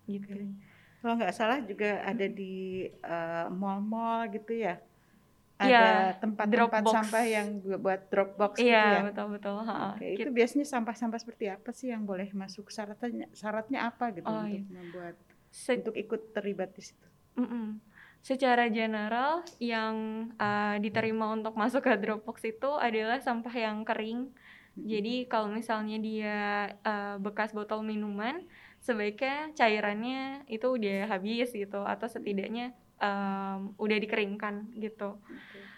gitu. 0.09 0.33
Oke. 0.33 0.73
Kalau 1.04 1.20
nggak 1.20 1.36
salah 1.36 1.60
juga 1.60 2.00
ada 2.00 2.24
di 2.24 2.54
eh, 2.88 3.46
mall-mall 3.52 4.32
gitu 4.32 4.56
ya. 4.56 4.80
Iya, 5.54 5.78
Ada 5.78 6.18
tempat-tempat 6.18 6.50
Dropbox. 6.82 6.90
sampah 6.90 7.24
yang 7.24 7.48
bu- 7.60 7.78
buat 7.78 8.00
Dropbox 8.08 8.52
gitu 8.56 8.66
Iya, 8.66 8.84
ya. 8.90 9.00
betul 9.06 9.26
betul. 9.30 9.56
ha-ha. 9.60 9.94
Oke, 9.94 10.06
Kit- 10.10 10.24
itu 10.24 10.30
biasanya 10.32 10.66
sampah-sampah 10.66 11.20
seperti 11.20 11.44
apa 11.46 11.70
sih 11.70 11.92
yang 11.92 12.02
boleh 12.02 12.26
masuk 12.32 12.68
syaratnya 12.68 13.30
syaratnya 13.30 13.86
apa 13.86 14.10
gitu 14.10 14.26
Oh, 14.26 14.42
untuk 14.42 14.50
iya. 14.50 14.64
membuat 14.66 15.14
se- 15.52 15.78
untuk 15.78 15.94
ikut 15.94 16.32
terlibat 16.32 16.72
di 16.72 16.82
situ? 16.82 17.06
Mm-mm. 17.36 17.78
Secara 18.18 18.66
general, 18.66 19.44
yang 19.60 19.94
uh, 20.40 20.80
diterima 20.80 21.30
untuk 21.30 21.54
masuk 21.54 21.84
ke 21.84 21.92
Dropbox 21.94 22.40
itu 22.42 22.70
adalah 22.74 23.20
sampah 23.20 23.52
yang 23.52 23.84
kering. 23.84 24.32
Jadi 24.74 25.28
kalau 25.28 25.46
misalnya 25.46 26.02
dia 26.02 26.38
uh, 26.82 27.14
bekas 27.20 27.54
botol 27.54 27.84
minuman, 27.84 28.42
sebaiknya 28.84 29.56
cairannya 29.56 30.44
itu 30.52 30.76
udah 30.76 31.08
habis 31.08 31.56
gitu, 31.56 31.80
atau 31.80 32.04
setidaknya 32.04 32.76
um, 33.00 33.72
udah 33.80 33.96
dikeringkan 33.96 34.76
gitu. 34.76 35.16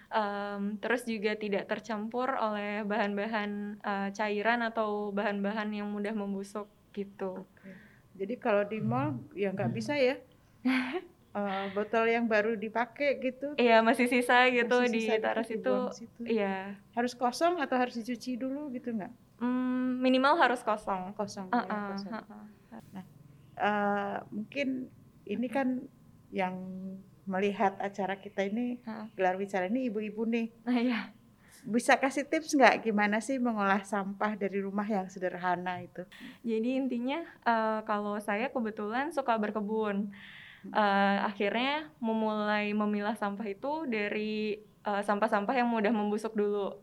Um, 0.06 0.78
terus 0.78 1.02
juga 1.06 1.34
tidak 1.34 1.66
tercampur 1.66 2.30
oleh 2.34 2.86
bahan-bahan 2.86 3.82
uh, 3.82 4.08
cairan 4.14 4.62
atau 4.62 5.10
bahan-bahan 5.14 5.70
yang 5.70 5.90
mudah 5.90 6.14
membusuk 6.14 6.66
gitu. 6.94 7.42
Oke. 7.42 7.70
Jadi 8.16 8.34
kalau 8.40 8.64
di 8.64 8.78
mall 8.80 9.18
ya 9.36 9.52
nggak 9.54 9.70
bisa 9.70 9.94
ya. 9.94 10.18
Eh, 11.37 11.66
botol 11.77 12.09
yang 12.09 12.25
baru 12.25 12.57
dipakai 12.57 13.20
gitu 13.20 13.53
Iya 13.61 13.85
masih 13.85 14.09
sisa 14.09 14.49
gitu 14.49 14.72
masih 14.72 15.05
sisa 15.05 15.20
ditaruh 15.20 15.44
gitu, 15.44 15.77
situ. 15.92 16.20
Iya. 16.25 16.81
Harus 16.96 17.12
kosong 17.12 17.61
atau 17.61 17.77
harus 17.77 17.92
dicuci 18.01 18.40
dulu 18.40 18.72
gitu 18.72 18.96
nggak? 18.96 19.12
Hmm, 19.37 20.01
minimal 20.01 20.40
harus 20.40 20.64
kosong. 20.64 21.12
Kosong. 21.12 21.53
Uh, 21.53 21.61
ya, 21.61 21.68
uh, 21.68 21.87
kosong. 21.92 22.12
uh, 22.16 22.99
uh. 23.61 24.14
Mungkin 24.33 24.88
ini 25.29 25.46
kan 25.53 25.85
yang 26.33 26.57
melihat 27.29 27.77
acara 27.85 28.16
kita 28.16 28.49
ini 28.49 28.81
gelar 29.12 29.37
bicara 29.37 29.66
ini 29.66 29.90
ibu-ibu 29.90 30.22
nih 30.31 30.46
Nah 30.62 30.79
ya, 30.79 31.11
bisa 31.66 31.99
kasih 31.99 32.22
tips 32.22 32.55
nggak 32.55 32.87
gimana 32.87 33.18
sih 33.18 33.42
mengolah 33.42 33.83
sampah 33.83 34.38
dari 34.38 34.62
rumah 34.62 34.87
yang 34.87 35.11
sederhana 35.11 35.83
itu? 35.83 36.07
jadi 36.46 36.79
intinya 36.79 37.27
eh, 37.42 37.81
kalau 37.83 38.14
saya 38.22 38.46
kebetulan 38.49 39.11
suka 39.11 39.35
berkebun. 39.35 40.14
Eh, 40.72 41.18
akhirnya 41.26 41.90
memulai 42.02 42.72
memilah 42.72 43.14
sampah 43.14 43.46
itu 43.46 43.87
dari 43.87 44.59
eh, 44.62 45.02
sampah-sampah 45.02 45.55
yang 45.55 45.68
mudah 45.68 45.92
membusuk 45.92 46.33
dulu. 46.35 46.79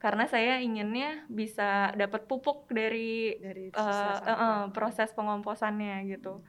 Karena 0.00 0.24
saya 0.24 0.64
inginnya 0.64 1.28
bisa 1.28 1.92
dapat 1.92 2.24
pupuk 2.24 2.72
dari 2.72 3.36
Dari 3.36 3.68
sampah. 3.76 4.24
eh, 4.24 4.64
proses 4.72 5.12
pengomposannya 5.12 6.08
gitu. 6.08 6.40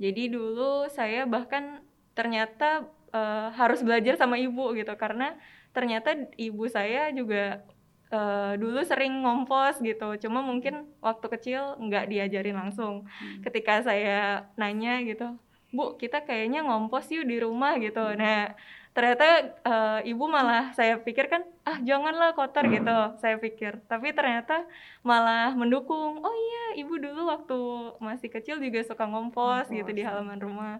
Jadi 0.00 0.32
dulu 0.32 0.88
saya 0.90 1.28
bahkan 1.28 1.84
ternyata 2.16 2.88
eh, 3.12 3.48
harus 3.54 3.84
belajar 3.84 4.16
sama 4.16 4.40
ibu 4.40 4.72
gitu 4.74 4.90
karena 4.96 5.36
ternyata 5.74 6.14
ibu 6.38 6.64
saya 6.70 7.10
juga 7.12 7.60
eh, 8.08 8.52
dulu 8.56 8.80
sering 8.82 9.20
ngompos 9.20 9.84
gitu. 9.84 10.16
Cuma 10.22 10.40
mungkin 10.40 10.88
waktu 11.04 11.26
kecil 11.28 11.76
nggak 11.78 12.08
diajarin 12.08 12.56
langsung. 12.56 13.04
Hmm. 13.04 13.42
Ketika 13.44 13.84
saya 13.84 14.48
nanya 14.56 15.02
gitu, 15.04 15.36
Bu 15.74 15.98
kita 15.98 16.22
kayaknya 16.22 16.62
ngompos 16.62 17.10
yuk 17.10 17.26
di 17.26 17.36
rumah 17.42 17.74
gitu. 17.82 18.00
Nah 18.14 18.54
ternyata 18.94 19.26
eh, 19.66 20.00
ibu 20.06 20.30
malah 20.30 20.70
saya 20.70 21.02
pikir 21.02 21.26
kan 21.26 21.42
ah 21.66 21.82
janganlah 21.82 22.30
kotor 22.38 22.62
gitu 22.70 23.18
saya 23.18 23.36
pikir. 23.42 23.82
Tapi 23.90 24.14
ternyata 24.14 24.62
malah 25.02 25.50
mendukung. 25.58 26.22
Oh 26.22 26.34
iya 26.46 26.64
ibu 26.78 26.94
dulu 27.02 27.26
waktu 27.26 27.58
masih 27.98 28.30
kecil 28.30 28.62
juga 28.62 28.86
suka 28.86 29.04
ngompos 29.10 29.66
gitu 29.66 29.90
di 29.90 30.06
Ngompos. 30.06 30.14
halaman 30.14 30.38
rumah. 30.38 30.74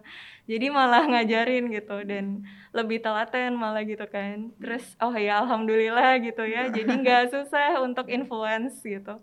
Jadi 0.47 0.65
malah 0.71 1.03
ngajarin 1.11 1.67
gitu 1.75 1.97
dan 2.07 2.47
lebih 2.71 3.03
telaten 3.03 3.51
malah 3.59 3.83
gitu 3.83 4.07
kan. 4.07 4.55
Terus 4.63 4.95
oh 5.03 5.11
ya 5.11 5.43
alhamdulillah 5.43 6.23
gitu 6.23 6.47
ya. 6.47 6.71
Jadi 6.71 6.91
nggak 7.03 7.35
susah 7.35 7.83
untuk 7.83 8.07
influence 8.07 8.79
gitu 8.79 9.19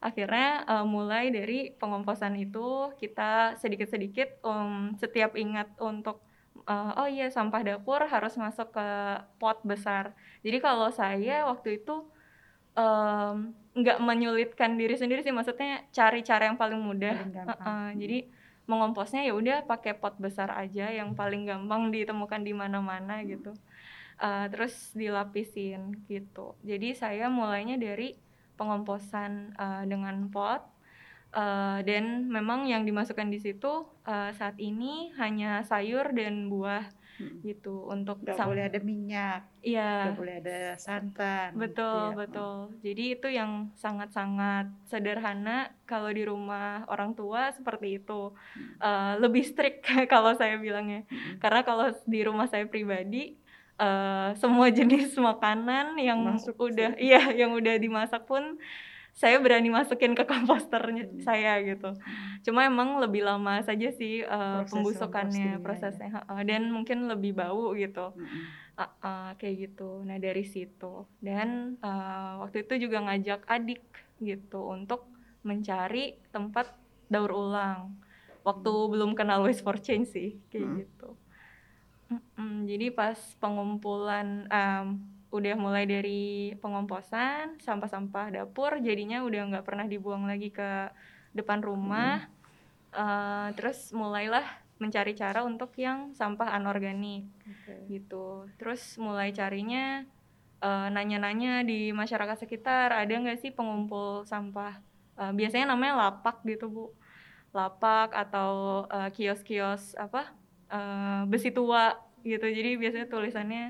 akhirnya 0.00 0.64
eh, 0.68 0.86
mulai 0.86 1.32
dari 1.32 1.72
pengomposan 1.74 2.36
itu 2.36 2.92
kita 3.00 3.56
sedikit-sedikit 3.60 4.44
um, 4.44 4.94
setiap 5.00 5.34
ingat 5.34 5.72
untuk 5.80 6.20
eh, 6.68 6.92
oh 7.00 7.08
iya 7.08 7.32
sampah 7.32 7.62
dapur 7.64 8.04
harus 8.04 8.36
masuk 8.36 8.72
ke 8.76 8.88
pot 9.40 9.60
besar. 9.64 10.12
Jadi 10.44 10.58
kalau 10.60 10.88
saya 10.92 11.46
waktu 11.48 11.82
itu 11.82 12.04
nggak 13.76 14.04
menyulitkan 14.04 14.76
diri 14.76 15.00
sendiri 15.00 15.24
sih 15.24 15.32
maksudnya 15.32 15.88
cari 15.96 16.20
cara 16.20 16.52
yang 16.52 16.60
paling 16.60 16.76
mudah. 16.76 17.16
Paling 17.16 17.32
gampang. 17.32 17.56
Heeh, 17.56 17.88
jadi 18.04 18.18
mengomposnya 18.66 19.22
ya 19.24 19.32
udah 19.32 19.64
pakai 19.64 19.96
pot 19.96 20.18
besar 20.20 20.52
aja 20.52 20.92
yang 20.92 21.16
paling 21.16 21.48
gampang 21.48 21.88
ditemukan 21.88 22.42
di 22.44 22.52
mana-mana 22.52 23.24
gitu. 23.24 23.56
Eh, 24.16 24.46
terus 24.48 24.96
dilapisin 24.96 26.04
gitu. 26.08 26.56
Jadi 26.64 26.96
saya 26.96 27.28
mulainya 27.28 27.76
dari 27.76 28.16
pengomposan 28.58 29.54
eh, 29.56 29.84
dengan 29.88 30.28
pot 30.32 30.62
Eh, 31.36 31.78
dan 31.84 32.32
memang 32.32 32.64
yang 32.64 32.88
dimasukkan 32.88 33.28
di 33.28 33.36
situ 33.36 33.84
eh, 34.08 34.32
saat 34.32 34.56
ini 34.56 35.12
hanya 35.20 35.60
sayur 35.68 36.08
dan 36.16 36.48
buah 36.48 36.88
Hmm. 37.16 37.40
gitu 37.40 37.88
untuk 37.88 38.20
Nggak 38.20 38.44
boleh 38.44 38.68
ada 38.68 38.76
minyak, 38.84 39.40
iya 39.64 40.04
nggak 40.12 40.20
boleh 40.20 40.34
ada 40.36 40.76
santan. 40.76 41.56
gitu 41.56 41.64
Betul, 41.64 42.04
ya. 42.12 42.12
betul. 42.12 42.56
Jadi 42.84 43.04
itu 43.16 43.28
yang 43.32 43.72
sangat-sangat 43.72 44.68
sederhana 44.84 45.72
kalau 45.88 46.12
di 46.12 46.28
rumah 46.28 46.84
orang 46.92 47.16
tua 47.16 47.56
seperti 47.56 48.04
itu. 48.04 48.36
Eh, 48.84 49.12
lebih 49.16 49.48
strict 49.48 49.80
kalau 50.12 50.36
saya 50.36 50.60
bilangnya. 50.60 51.08
Mm-mm. 51.08 51.40
Karena 51.40 51.64
kalau 51.64 51.88
di 52.04 52.20
rumah 52.20 52.52
saya 52.52 52.68
pribadi 52.68 53.32
eh, 53.78 54.30
semua 54.34 54.66
jenis 54.68 55.12
makanan 55.14 55.96
yang 55.98 56.20
Masuk 56.26 56.56
udah 56.62 56.94
sih. 56.94 57.08
iya 57.08 57.32
yang 57.34 57.52
udah 57.52 57.76
dimasak 57.76 58.24
pun 58.24 58.56
saya 59.12 59.40
berani 59.40 59.68
masukin 59.68 60.12
ke 60.12 60.24
komposternya 60.24 61.08
Hmm. 61.08 61.20
saya 61.20 61.56
gitu. 61.62 61.96
Cuma 62.42 62.64
emang 62.64 62.98
lebih 62.98 63.22
lama 63.22 63.60
saja 63.60 63.88
sih 63.90 64.20
eh, 64.20 64.28
Proses 64.58 64.68
pembusukannya, 64.70 65.56
ya. 65.56 65.62
prosesnya 65.62 66.08
heeh. 66.14 66.40
dan 66.44 66.68
mungkin 66.68 67.06
lebih 67.06 67.32
bau 67.34 67.72
gitu. 67.72 68.12
Mm-mm. 68.12 68.44
Ah, 68.76 68.92
ah, 69.00 69.30
kayak 69.34 69.72
gitu. 69.72 70.04
Nah 70.04 70.16
dari 70.16 70.44
situ 70.44 71.08
dan 71.18 71.80
eh, 71.80 72.32
waktu 72.38 72.62
itu 72.62 72.88
juga 72.88 73.00
ngajak 73.02 73.44
adik 73.46 73.80
gitu 74.20 74.60
untuk 74.66 75.08
mencari 75.40 76.04
tempat 76.28 76.76
daur 77.06 77.32
ulang. 77.32 77.96
Waktu 78.42 78.68
belum 78.86 79.12
kenal 79.12 79.42
Waste 79.42 79.60
for 79.60 79.76
Change 79.76 80.06
sih 80.06 80.36
kayak 80.46 80.60
Hmm. 80.62 80.76
gitu. 80.78 81.08
Mm-mm, 82.06 82.70
jadi 82.70 82.94
pas 82.94 83.18
pengumpulan 83.42 84.46
em, 84.46 85.02
udah 85.34 85.54
mulai 85.58 85.84
dari 85.90 86.54
pengomposan 86.62 87.58
sampah-sampah 87.58 88.30
dapur 88.30 88.78
jadinya 88.78 89.26
udah 89.26 89.42
nggak 89.50 89.66
pernah 89.66 89.90
dibuang 89.90 90.22
lagi 90.22 90.54
ke 90.54 90.90
depan 91.34 91.60
rumah. 91.60 92.30
Eh, 92.94 93.48
terus 93.58 93.90
mulailah 93.92 94.46
mencari 94.78 95.12
cara 95.18 95.42
untuk 95.42 95.72
yang 95.76 96.14
sampah 96.14 96.52
anorganik 96.54 97.26
Oke. 97.44 97.74
gitu. 97.90 98.46
Terus 98.56 98.96
mulai 99.02 99.34
carinya 99.34 100.06
eh, 100.62 100.88
nanya-nanya 100.94 101.66
di 101.66 101.90
masyarakat 101.90 102.46
sekitar 102.46 102.94
ada 102.94 103.12
nggak 103.12 103.42
sih 103.42 103.50
pengumpul 103.50 104.22
sampah? 104.24 104.78
Eh, 105.18 105.32
biasanya 105.34 105.74
namanya 105.74 106.08
lapak 106.08 106.46
gitu 106.46 106.70
bu, 106.70 106.84
lapak 107.50 108.14
atau 108.14 108.84
eh, 108.88 109.10
kios-kios 109.10 109.98
apa 109.98 110.32
eh, 110.68 111.22
besi 111.26 111.50
tua 111.50 111.94
gitu. 112.22 112.42
Jadi 112.42 112.74
biasanya 112.76 113.06
tulisannya 113.06 113.64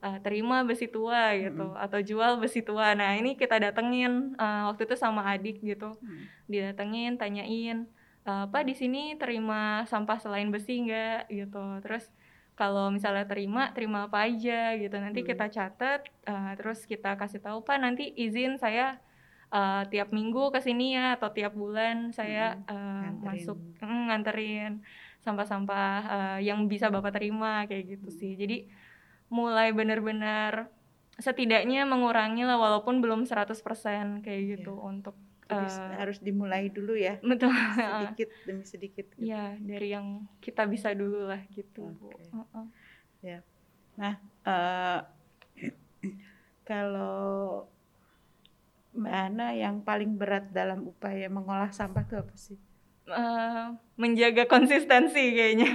eh, 0.00 0.18
terima 0.24 0.64
besi 0.64 0.88
tua 0.88 1.36
gitu 1.36 1.76
atau 1.76 2.00
jual 2.00 2.40
besi 2.40 2.64
tua. 2.64 2.96
Nah 2.96 3.16
ini 3.16 3.36
kita 3.36 3.60
datengin 3.60 4.32
eh, 4.34 4.62
waktu 4.68 4.88
itu 4.88 4.96
sama 4.96 5.24
adik 5.28 5.60
gitu, 5.60 5.92
Hmm. 6.00 6.24
didatengin, 6.48 7.20
tanyain, 7.20 7.84
"Eh, 8.24 8.44
Pak 8.48 8.62
di 8.64 8.72
sini 8.72 9.16
terima 9.16 9.84
sampah 9.84 10.16
selain 10.16 10.48
besi 10.48 10.80
nggak 10.84 11.28
gitu. 11.28 11.64
Terus 11.84 12.08
kalau 12.56 12.92
misalnya 12.92 13.24
terima 13.24 13.72
terima 13.72 14.04
apa 14.04 14.28
aja 14.28 14.76
gitu 14.76 14.92
nanti 15.00 15.24
Hmm. 15.24 15.28
kita 15.32 15.46
catat 15.48 16.04
uh, 16.28 16.52
terus 16.60 16.84
kita 16.84 17.16
kasih 17.16 17.40
tahu 17.40 17.64
pak 17.64 17.80
nanti 17.80 18.12
izin 18.12 18.60
saya 18.60 19.00
uh, 19.48 19.88
tiap 19.88 20.12
minggu 20.12 20.52
ke 20.52 20.60
sini 20.60 20.92
ya 20.92 21.16
atau 21.16 21.32
tiap 21.32 21.56
bulan 21.56 22.12
saya 22.12 22.60
uh, 22.68 22.76
Nganterin. 23.16 23.24
masuk 23.24 23.56
mm, 23.80 24.02
nganterin 24.12 24.72
sampah-sampah 25.20 25.90
uh, 26.08 26.38
yang 26.40 26.64
bisa 26.64 26.88
bapak 26.88 27.20
terima 27.20 27.68
kayak 27.68 27.98
gitu 27.98 28.08
sih 28.08 28.32
jadi 28.36 28.64
mulai 29.30 29.70
benar-benar 29.70 30.72
setidaknya 31.20 31.84
mengurangi 31.84 32.42
lah 32.48 32.56
walaupun 32.56 33.04
belum 33.04 33.28
100% 33.28 34.24
kayak 34.24 34.42
gitu 34.58 34.74
untuk 34.80 35.14
Jadi 35.50 35.66
uh, 35.66 35.98
harus 35.98 36.18
dimulai 36.22 36.70
dulu 36.70 36.94
ya, 36.94 37.18
betul 37.26 37.50
sedikit 37.74 38.28
demi 38.46 38.62
sedikit. 38.62 39.06
gitu. 39.18 39.34
ya 39.34 39.58
dari 39.58 39.90
yang 39.90 40.22
kita 40.38 40.62
bisa 40.70 40.94
dulu 40.94 41.26
lah 41.26 41.42
gitu 41.50 41.90
Bu. 41.98 42.06
Oke. 42.06 43.42
Heeh. 43.98 44.14
Eh, 44.46 44.98
kalau 46.70 47.66
Mbak 48.94 49.14
Ana 49.14 49.48
yang 49.54 49.82
paling 49.82 50.14
berat 50.14 50.50
dalam 50.54 50.86
upaya 50.86 51.26
mengolah 51.26 51.74
sampah 51.74 52.06
itu 52.06 52.14
apa 52.14 52.34
sih? 52.38 52.58
Eh, 53.12 53.64
menjaga 53.94 54.46
konsistensi 54.46 55.20
kayaknya 55.30 55.68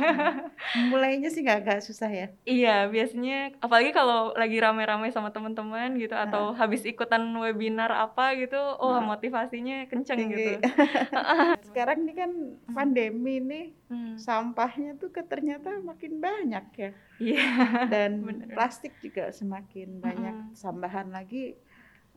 Mulainya 0.87 1.27
sih 1.27 1.39
nggak 1.39 1.59
agak 1.59 1.79
susah 1.79 2.07
ya. 2.07 2.27
iya 2.43 2.85
biasanya 2.85 3.53
apalagi 3.59 3.91
kalau 3.91 4.33
lagi 4.33 4.57
rame-rame 4.57 5.07
sama 5.07 5.29
teman-teman 5.29 5.93
gitu 5.95 6.13
atau 6.13 6.51
habis 6.51 6.81
ikutan 6.83 7.21
webinar 7.35 7.91
apa 7.91 8.33
gitu 8.35 8.57
oh 8.57 8.95
Nah. 8.95 9.05
motivasinya 9.07 9.85
kenceng 9.85 10.19
Tinggi. 10.21 10.35
gitu 10.35 10.51
Sekarang 11.67 12.01
ini 12.01 12.13
kan 12.13 12.31
pandemi 12.69 13.39
nih 13.39 13.67
Hmm, 13.85 14.17
sampahnya 14.17 14.97
tuh 14.97 15.13
ke 15.13 15.21
ternyata 15.21 15.77
makin 15.79 16.17
banyak 16.17 16.65
ya. 16.75 16.89
iya 17.15 17.45
Dan 17.85 18.17
Bener. 18.25 18.49
plastik 18.51 18.97
juga 18.97 19.29
semakin 19.29 20.01
banyak 20.01 20.35
Mm-mm. 20.43 20.57
tambahan 20.57 21.07
lagi 21.07 21.53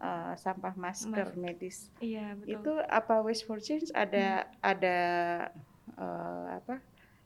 eh, 0.00 0.32
sampah 0.38 0.74
masker 0.74 1.34
medis. 1.36 1.90
iya 1.98 2.34
betul 2.38 2.54
Itu 2.54 2.72
apa 2.88 3.14
Waste 3.22 3.44
for 3.46 3.58
Change 3.58 3.90
ada 3.94 4.46
ada 4.62 4.98
eh, 5.94 6.46
apa 6.58 6.78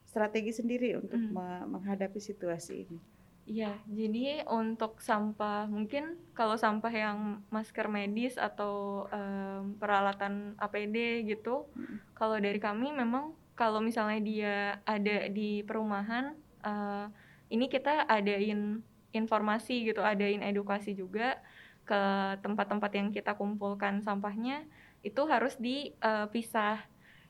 strategi 0.06 0.52
sendiri 0.52 0.96
untuk 0.96 1.16
Hmm. 1.16 1.32
me- 1.32 1.66
menghadapi 1.78 2.20
situasi 2.20 2.84
ini? 2.84 2.98
Iya, 3.42 3.74
jadi 3.90 4.46
untuk 4.46 5.02
sampah 5.02 5.66
mungkin 5.66 6.14
kalau 6.30 6.54
sampah 6.54 6.94
yang 6.94 7.18
masker 7.50 7.90
medis 7.90 8.38
atau 8.38 9.02
em, 9.10 9.74
peralatan 9.82 10.54
APD 10.62 11.26
gitu, 11.26 11.66
Mm. 11.74 11.98
kalau 12.14 12.38
dari 12.38 12.62
kami 12.62 12.94
memang 12.94 13.34
kalau 13.58 13.82
misalnya 13.82 14.22
dia 14.22 14.54
ada 14.86 15.26
di 15.26 15.66
perumahan, 15.66 16.38
eh, 16.62 17.06
ini 17.50 17.66
kita 17.66 18.06
adain 18.06 18.78
informasi 19.10 19.90
gitu, 19.90 20.06
adain 20.06 20.38
edukasi 20.40 20.94
juga 20.94 21.34
ke 21.82 22.02
tempat-tempat 22.40 22.90
yang 22.94 23.08
kita 23.10 23.34
kumpulkan 23.34 24.00
sampahnya 24.02 24.64
itu 25.02 25.22
harus 25.26 25.58
dipisah 25.58 26.78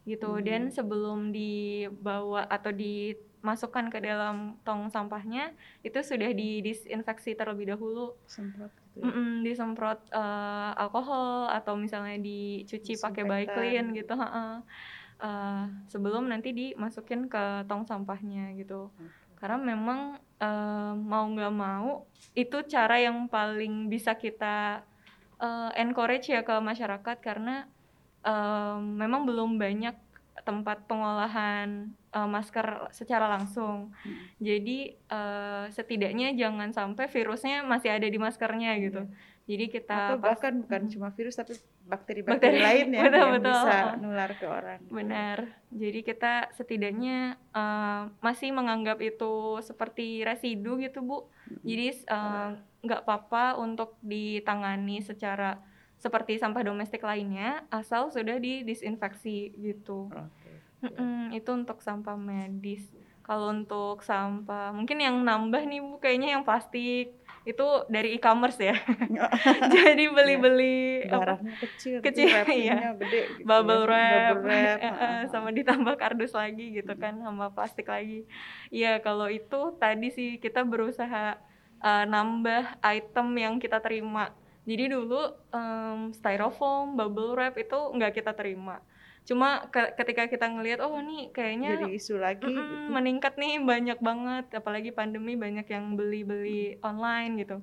gitu 0.02 0.34
Hmm. 0.36 0.44
dan 0.44 0.62
sebelum 0.68 1.30
dibawa 1.30 2.44
atau 2.50 2.74
dimasukkan 2.74 3.86
ke 3.88 4.02
dalam 4.02 4.58
tong 4.66 4.90
sampahnya 4.90 5.54
itu 5.86 5.98
sudah 6.02 6.34
didisinfeksi 6.34 7.38
terlebih 7.38 7.72
dahulu 7.72 8.18
Semprot 8.26 8.70
gitu 8.92 8.98
ya. 8.98 9.08
Mm-mm, 9.08 9.46
disemprot 9.46 10.00
eh, 10.10 10.70
alkohol 10.76 11.48
atau 11.48 11.78
misalnya 11.78 12.18
dicuci 12.18 12.98
pakai. 12.98 13.24
Biclean 13.24 13.94
gitu. 13.96 14.14
Eh, 15.22 15.64
sebelum 15.86 16.26
nanti 16.26 16.50
dimasukin 16.50 17.30
ke 17.30 17.62
tong 17.70 17.86
sampahnya 17.86 18.58
gitu 18.58 18.90
karena 19.38 19.54
memang 19.54 20.18
eh, 20.42 20.92
mau 20.98 21.24
nggak 21.24 21.54
mau 21.54 21.88
itu 22.34 22.58
cara 22.66 22.98
yang 22.98 23.28
paling 23.28 23.86
bisa 23.86 24.12
kita 24.14 24.82
eh, 25.38 25.70
encourage 25.78 26.28
ya 26.28 26.42
ke 26.42 26.54
masyarakat 26.60 27.16
karena 27.22 27.70
eh, 28.22 28.76
memang 28.78 29.22
belum 29.22 29.54
banyak 29.56 29.94
tempat 30.42 30.88
pengolahan 30.88 31.68
eh, 32.10 32.28
masker 32.28 32.90
secara 32.90 33.30
langsung 33.30 33.94
Hmm. 34.02 34.16
jadi 34.38 34.78
eh, 34.96 35.64
setidaknya 35.70 36.34
jangan 36.34 36.74
sampai 36.74 37.06
virusnya 37.06 37.62
masih 37.62 37.94
ada 37.94 38.08
di 38.08 38.18
maskernya 38.18 38.72
gitu 38.80 39.02
jadi 39.42 39.64
kita 39.68 39.94
Atau 39.94 40.16
pas- 40.18 40.38
bahkan 40.38 40.54
bukan 40.62 40.82
Mm. 40.86 40.90
cuma 40.90 41.08
virus 41.10 41.34
tapi. 41.34 41.54
Bakteri-bakteri 41.82 42.58
lain 42.62 42.88
ya 42.94 43.02
Betul, 43.04 43.18
yang 43.18 43.32
betul. 43.36 43.52
bisa 43.52 43.76
nular 43.98 44.30
ke 44.38 44.46
orang. 44.46 44.80
Benar. 44.88 45.38
Jadi 45.68 46.00
kita 46.06 46.34
setidaknya 46.54 47.36
eh, 47.52 48.02
masih 48.22 48.50
menganggap 48.54 48.98
itu 49.02 49.58
seperti 49.60 50.22
residu 50.22 50.78
gitu, 50.80 51.02
Bu. 51.04 51.18
Jadi 51.66 52.06
eh, 52.06 52.50
nggak 52.82 53.00
apa-apa 53.06 53.60
untuk 53.60 53.98
ditangani 54.02 55.02
secara 55.02 55.60
seperti 56.02 56.34
sampah 56.34 56.66
domestik 56.66 57.06
lainnya, 57.06 57.62
asal 57.70 58.10
sudah 58.10 58.42
didisinfeksi 58.42 59.54
gitu. 59.54 60.10
Oke. 60.10 60.50
Mm-mm, 60.82 61.30
itu 61.30 61.46
untuk 61.54 61.78
sampah 61.78 62.18
medis. 62.18 62.90
Kalau 63.22 63.54
untuk 63.54 64.02
sampah, 64.02 64.74
mungkin 64.74 64.98
yang 64.98 65.22
nambah 65.22 65.62
nih 65.62 65.78
Bu, 65.78 66.02
kayaknya 66.02 66.34
yang 66.34 66.42
plastik 66.42 67.21
itu 67.42 67.66
dari 67.90 68.14
e-commerce 68.14 68.58
ya. 68.62 68.76
Jadi 69.74 70.04
beli-beli 70.14 71.06
apa, 71.10 71.18
Barangnya 71.18 71.54
kecil, 71.58 71.98
Kecil, 71.98 72.30
wrappingnya 72.30 72.94
gede 73.02 73.20
gitu 73.42 73.46
bubble 73.46 73.82
ya. 73.82 73.88
wrap, 73.90 74.34
Bubble 74.38 74.46
wrap, 74.46 74.78
eh, 74.86 74.94
eh, 74.94 75.20
sama 75.30 75.48
ditambah 75.50 75.94
kardus 75.98 76.32
lagi 76.38 76.70
gitu 76.78 76.94
kan, 76.94 77.18
sama 77.18 77.50
plastik 77.50 77.90
lagi. 77.90 78.22
Iya, 78.70 79.02
kalau 79.02 79.26
itu 79.26 79.74
tadi 79.82 80.08
sih 80.14 80.38
kita 80.38 80.62
berusaha 80.62 81.38
eh, 81.82 82.04
nambah 82.06 82.78
item 82.82 83.28
yang 83.34 83.54
kita 83.58 83.82
terima. 83.82 84.30
Jadi 84.62 84.94
dulu 84.94 85.18
em, 85.50 86.14
styrofoam, 86.14 86.94
bubble 86.94 87.34
wrap 87.34 87.58
itu 87.58 87.74
nggak 87.74 88.22
kita 88.22 88.30
terima. 88.38 88.78
Cuma 89.22 89.70
ke- 89.70 89.94
ketika 89.94 90.26
kita 90.26 90.46
ngelihat, 90.46 90.82
oh 90.82 90.98
nih 90.98 91.30
kayaknya 91.30 91.78
jadi 91.78 91.88
isu 91.92 92.14
lagi 92.16 92.42
Mm-mm, 92.42 92.58
gitu. 92.58 92.90
meningkat 92.90 93.34
nih 93.34 93.58
banyak 93.58 93.98
banget 93.98 94.50
apalagi 94.52 94.90
pandemi 94.90 95.34
banyak 95.34 95.64
yang 95.64 95.94
beli-beli 95.94 96.76
online 96.80 97.38
gitu 97.38 97.62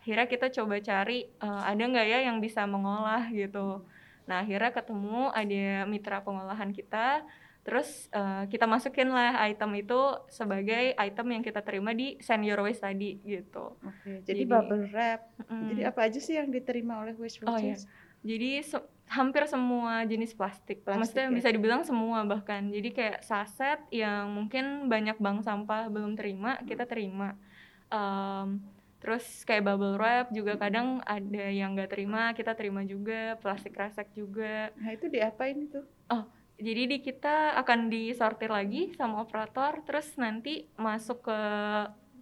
akhirnya 0.00 0.26
kita 0.26 0.46
coba 0.50 0.80
cari 0.80 1.26
eh, 1.26 1.62
ada 1.66 1.82
nggak 1.82 2.06
ya 2.06 2.18
yang 2.24 2.38
bisa 2.38 2.64
mengolah 2.64 3.28
gitu 3.28 3.84
nah 4.24 4.40
akhirnya 4.40 4.70
ketemu 4.70 5.28
ada 5.28 5.60
mitra 5.84 6.22
pengolahan 6.22 6.70
kita 6.70 7.26
terus 7.60 8.08
eh, 8.10 8.46
kita 8.46 8.64
masukin 8.64 9.10
lah 9.10 9.44
item 9.44 9.76
itu 9.76 10.00
sebagai 10.26 10.96
item 10.96 11.26
yang 11.30 11.42
kita 11.42 11.60
terima 11.60 11.92
di 11.92 12.16
senior 12.18 12.62
waste 12.62 12.80
tadi 12.80 13.20
gitu 13.20 13.76
Oke, 13.76 14.24
jadi, 14.24 14.40
Jadi- 14.40 14.48
bubble 14.48 14.86
wrap. 14.88 15.20
Mm. 15.44 15.68
Jadi 15.68 15.82
apa 15.84 16.00
aja 16.00 16.16
sih 16.16 16.34
yang 16.34 16.48
diterima 16.48 17.02
oleh 17.02 17.12
Waste 17.12 17.44
Oh, 17.44 17.58
iya. 17.58 17.76
Jadi 18.20 18.60
se- 18.60 18.88
hampir 19.10 19.42
semua 19.50 20.06
jenis 20.06 20.36
plastik, 20.38 20.86
Plastik, 20.86 21.00
maksudnya 21.02 21.26
ya? 21.28 21.36
bisa 21.42 21.48
dibilang 21.50 21.82
semua 21.82 22.22
bahkan. 22.22 22.70
Jadi 22.70 22.88
kayak 22.94 23.26
saset 23.26 23.80
yang 23.90 24.30
mungkin 24.30 24.86
banyak 24.86 25.18
bank 25.18 25.42
sampah 25.42 25.90
belum 25.90 26.14
terima, 26.14 26.60
kita 26.62 26.86
terima. 26.86 27.34
Em, 27.90 28.62
terus 29.02 29.24
kayak 29.48 29.66
bubble 29.66 29.98
wrap 29.98 30.30
juga 30.30 30.54
kadang 30.60 31.02
ada 31.02 31.48
yang 31.50 31.74
nggak 31.74 31.90
terima, 31.90 32.30
kita 32.36 32.54
terima 32.54 32.86
juga. 32.86 33.34
Plastik 33.42 33.74
resek 33.74 34.14
juga. 34.14 34.70
Nah, 34.78 34.94
itu 34.94 35.10
diapain 35.10 35.58
itu? 35.58 35.82
Jadi 36.60 36.82
di 36.92 36.98
kita 37.00 37.56
akan 37.56 37.88
disortir 37.88 38.52
lagi 38.52 38.92
sama 38.92 39.24
operator, 39.24 39.80
terus 39.80 40.12
nanti 40.20 40.68
masuk 40.76 41.24
ke 41.24 41.38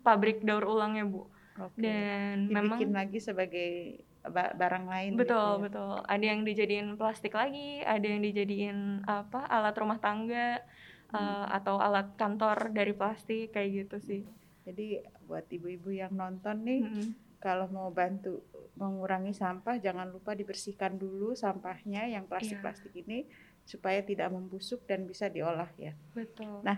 pabrik 0.06 0.46
daur 0.46 0.62
ulangnya 0.62 1.02
bu. 1.02 1.26
Oke. 1.58 1.82
Dan 1.82 2.46
memang 2.46 2.78
Dibikin 2.78 2.94
lagi 2.94 3.18
sebagai 3.18 3.70
ba- 3.98 4.07
barang 4.30 4.84
lain 4.84 5.10
gitu 5.12 5.20
betul 5.22 5.50
ya. 5.50 5.62
betul 5.64 5.92
ada 6.04 6.24
yang 6.24 6.40
dijadiin 6.42 6.88
plastik 6.94 7.32
lagi 7.32 7.80
ada 7.80 8.02
yang 8.02 8.20
dijadiin 8.20 8.78
apa 9.04 9.44
alat 9.46 9.74
rumah 9.74 9.98
tangga 9.98 10.60
Hmm. 11.08 11.16
eh, 11.16 11.46
atau 11.56 11.80
alat 11.80 12.12
kantor 12.14 12.68
dari 12.68 12.92
plastik 12.92 13.50
kayak 13.50 13.70
gitu 13.82 13.96
sih 13.98 14.22
Jadi 14.62 15.00
buat 15.24 15.48
ibu-ibu 15.48 15.88
yang 15.88 16.12
nonton 16.12 16.60
nih, 16.60 16.84
Mm-mm. 16.84 17.08
kalau 17.40 17.64
mau 17.68 17.88
bantu 17.88 18.44
mengurangi 18.76 19.32
sampah, 19.32 19.80
jangan 19.80 20.04
lupa 20.06 20.36
dibersihkan 20.36 21.00
dulu 21.00 21.32
sampahnya 21.32 22.04
yang 22.04 22.28
plastik-plastik 22.28 22.92
Iya. 22.92 23.00
ini 23.00 23.18
supaya 23.64 24.04
tidak 24.04 24.28
membusuk 24.28 24.84
dan 24.84 25.08
bisa 25.08 25.32
diolah 25.32 25.72
ya. 25.74 25.96
betul 26.12 26.60
Nah, 26.60 26.76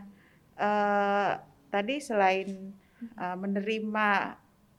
eh 0.54 1.32
tadi 1.66 1.98
selain 1.98 2.70
eh, 3.18 3.34
menerima 3.34 4.08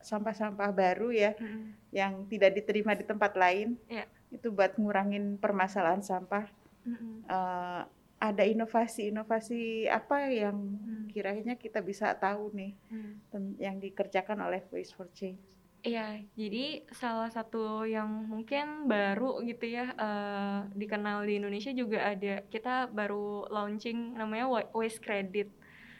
sampah-sampah 0.01 0.69
baru 0.71 1.09
ya 1.09 1.31
Mm-mm. 1.35 1.73
yang 1.91 2.25
tidak 2.25 2.53
diterima 2.53 2.93
di 2.93 3.03
tempat 3.03 3.33
lain, 3.33 3.77
Iya. 3.85 4.05
itu 4.29 4.49
buat 4.49 4.75
ngurangin 4.75 5.37
permasalahan 5.37 6.01
sampah. 6.01 6.45
Mm-mm. 6.81 7.25
eh, 7.25 7.81
ada 8.21 8.43
inovasi-inovasi 8.45 9.87
apa 9.87 10.29
yang 10.29 10.53
Hmm. 10.53 11.05
kiranya 11.09 11.53
kita 11.55 11.81
bisa 11.81 12.13
tahu 12.13 12.53
nih 12.53 12.77
Mm. 12.87 13.13
ten- 13.27 13.57
yang 13.57 13.75
dikerjakan 13.77 14.37
oleh 14.41 14.61
Waste 14.69 14.93
for 14.93 15.09
Change. 15.11 15.41
Iya, 15.81 16.21
jadi 16.31 16.85
salah 16.91 17.25
satu 17.27 17.81
yang 17.81 18.05
mungkin 18.29 18.85
baru 18.85 19.41
gitu 19.41 19.65
ya 19.65 19.89
eh, 19.91 20.59
dikenal 20.71 21.25
di 21.25 21.41
Indonesia 21.41 21.73
juga 21.73 22.05
ada 22.07 22.45
kita 22.45 22.85
baru 22.87 23.49
launching 23.49 24.13
namanya 24.13 24.45
wa- 24.47 24.69
waste 24.71 25.01
credit. 25.01 25.49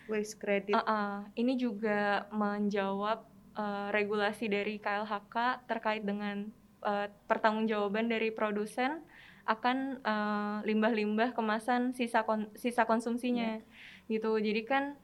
waste 0.05 0.37
credit. 0.37 0.75
Uh 0.75 0.83
-uh, 0.83 1.15
ini 1.33 1.55
juga 1.55 2.27
menjawab 2.29 3.30
uh, 3.55 3.89
regulasi 3.91 4.51
dari 4.51 4.77
KLHK 4.77 5.67
terkait 5.67 6.03
dengan 6.03 6.47
uh, 6.83 7.07
pertanggungjawaban 7.25 8.11
dari 8.11 8.29
produsen 8.31 9.03
akan 9.41 10.05
limbah-limbah 10.61 11.33
uh, 11.33 11.35
kemasan 11.35 11.97
sisa 11.97 12.21
kon 12.23 12.53
sisa 12.53 12.85
konsumsinya 12.85 13.57
yeah. 13.57 14.05
gitu. 14.05 14.37
Jadi 14.37 14.61
kan 14.63 14.95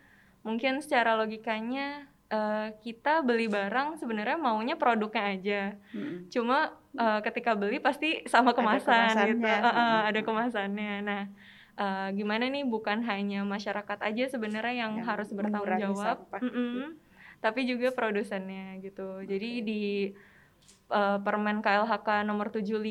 mungkin 0.45 0.79
secara 0.79 1.17
logikanya 1.17 2.05
uh, 2.31 2.69
kita 2.83 3.23
beli 3.23 3.47
barang 3.47 3.99
sebenarnya 3.99 4.38
maunya 4.39 4.75
produknya 4.75 5.23
aja. 5.36 5.62
Hmm. 5.91 6.27
Cuma 6.31 6.77
uh, 6.95 7.19
ketika 7.23 7.55
beli 7.55 7.79
pasti 7.79 8.23
sama 8.27 8.51
kemasan 8.51 9.36
gitu. 9.36 9.47
Uh, 9.47 9.67
uh, 9.67 9.99
ada 10.07 10.21
kemasannya. 10.23 10.93
Nah, 11.03 11.23
uh, 11.79 12.07
gimana 12.13 12.47
nih 12.47 12.63
bukan 12.67 13.03
hanya 13.07 13.43
masyarakat 13.47 13.99
aja 14.03 14.23
sebenarnya 14.31 14.88
yang, 14.88 14.93
yang 14.99 15.07
harus 15.07 15.31
bertanggung 15.31 15.79
jawab. 15.79 16.27
Mm 16.39 16.51
-mm, 16.51 16.88
tapi 17.39 17.69
juga 17.69 17.93
produsennya 17.93 18.82
gitu. 18.82 19.21
Okay. 19.21 19.28
Jadi 19.38 19.52
di 19.62 19.84
uh, 20.89 21.19
Permen 21.21 21.62
KLHK 21.62 22.26
nomor 22.26 22.50
75 22.50 22.82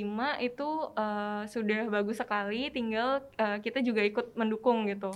itu 0.42 0.68
uh, 0.94 1.42
sudah 1.48 1.90
bagus 1.90 2.22
sekali, 2.22 2.70
tinggal 2.70 3.24
uh, 3.40 3.58
kita 3.58 3.82
juga 3.82 4.06
ikut 4.06 4.36
mendukung 4.38 4.86
gitu. 4.86 5.10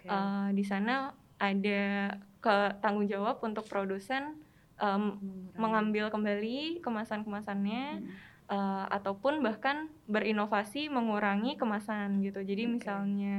Okay. 0.00 0.08
Uh, 0.08 0.48
di 0.56 0.64
sana 0.64 1.12
ada 1.40 2.14
ke 2.40 2.56
tanggung 2.80 3.08
jawab 3.08 3.40
untuk 3.44 3.68
produsen 3.68 4.40
um, 4.80 5.20
mengambil 5.56 6.08
kembali 6.08 6.80
kemasan-kemasannya 6.80 7.84
hmm. 8.00 8.08
uh, 8.48 8.84
ataupun 8.88 9.44
bahkan 9.44 9.92
berinovasi 10.08 10.88
mengurangi 10.88 11.60
kemasan 11.60 12.24
gitu. 12.24 12.40
Jadi 12.40 12.64
okay. 12.64 12.72
misalnya 12.72 13.38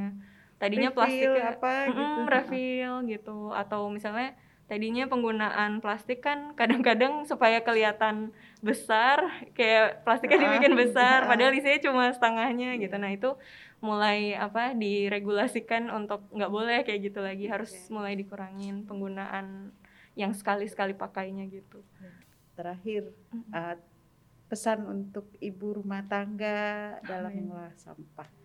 tadinya 0.61 0.93
plastik 0.93 1.41
apa 1.41 1.89
mm, 1.89 1.93
gitu. 1.97 2.21
refill 2.29 2.93
gitu 3.09 3.39
atau 3.49 3.89
misalnya 3.89 4.37
tadinya 4.71 5.03
penggunaan 5.03 5.83
plastik 5.83 6.23
kan 6.23 6.55
kadang-kadang 6.55 7.27
supaya 7.27 7.59
kelihatan 7.59 8.31
besar 8.63 9.19
kayak 9.51 9.99
plastiknya 10.07 10.47
dibikin 10.47 10.79
besar 10.79 11.27
padahal 11.27 11.51
isinya 11.51 11.91
cuma 11.91 12.07
setengahnya 12.15 12.79
gitu. 12.79 12.95
Nah 12.95 13.11
itu 13.11 13.35
mulai 13.83 14.31
apa 14.31 14.71
diregulasikan 14.71 15.91
untuk 15.91 16.23
nggak 16.31 16.47
boleh 16.47 16.79
kayak 16.87 17.11
gitu 17.11 17.19
lagi. 17.19 17.51
Harus 17.51 17.75
mulai 17.91 18.15
dikurangin 18.15 18.87
penggunaan 18.87 19.75
yang 20.15 20.31
sekali-sekali 20.31 20.95
pakainya 20.95 21.43
gitu. 21.51 21.83
Terakhir 22.55 23.11
uh, 23.51 23.75
pesan 24.47 24.87
untuk 24.87 25.27
ibu 25.43 25.83
rumah 25.83 26.07
tangga 26.07 26.95
dalam 27.03 27.35
mengolah 27.35 27.75
sampah 27.75 28.40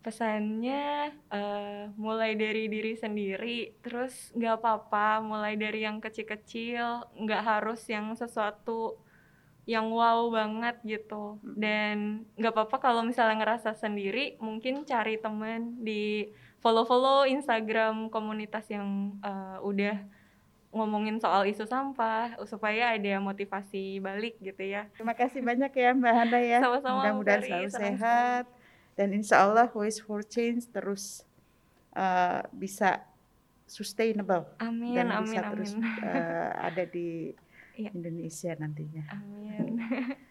pesannya 0.00 1.12
uh, 1.28 1.92
mulai 2.00 2.32
dari 2.32 2.72
diri 2.72 2.96
sendiri 2.96 3.76
terus 3.84 4.32
nggak 4.32 4.56
apa-apa 4.60 5.20
mulai 5.20 5.60
dari 5.60 5.84
yang 5.84 6.00
kecil-kecil 6.00 7.04
nggak 7.20 7.42
harus 7.44 7.84
yang 7.84 8.16
sesuatu 8.16 8.96
yang 9.68 9.92
wow 9.92 10.32
banget 10.32 10.80
gitu 10.88 11.36
dan 11.44 12.24
nggak 12.40 12.52
apa-apa 12.56 12.76
kalau 12.80 13.04
misalnya 13.04 13.44
ngerasa 13.44 13.76
sendiri 13.76 14.40
mungkin 14.40 14.88
cari 14.88 15.20
temen 15.20 15.76
di 15.84 16.32
follow-follow 16.64 17.28
Instagram 17.28 18.08
komunitas 18.08 18.64
yang 18.72 19.20
uh, 19.20 19.60
udah 19.60 20.00
ngomongin 20.70 21.18
soal 21.18 21.44
isu 21.44 21.66
sampah 21.66 22.38
supaya 22.46 22.94
ada 22.94 23.18
motivasi 23.18 23.98
balik 23.98 24.38
gitu 24.38 24.62
ya. 24.62 24.86
Terima 24.94 25.18
kasih 25.18 25.42
banyak 25.42 25.72
ya 25.74 25.90
Mbak 25.98 26.14
Handa 26.14 26.38
ya. 26.38 26.58
Sama-sama. 26.62 27.02
Mudah-mudahan 27.02 27.42
selalu 27.42 27.70
sehat 27.74 28.44
dan 28.98 29.14
insya 29.14 29.46
Allah 29.46 29.70
Waste 29.70 30.02
for 30.04 30.22
Change 30.22 30.66
terus 30.70 31.22
uh, 31.94 32.42
bisa 32.54 33.02
sustainable 33.70 34.50
amin, 34.58 34.98
dan 34.98 35.14
amin, 35.14 35.30
bisa 35.30 35.40
amin. 35.46 35.50
terus 35.54 35.70
uh, 35.78 36.50
ada 36.58 36.84
di 36.86 37.30
ya. 37.86 37.90
Indonesia 37.94 38.52
nantinya. 38.58 39.04
Amin. 39.14 39.78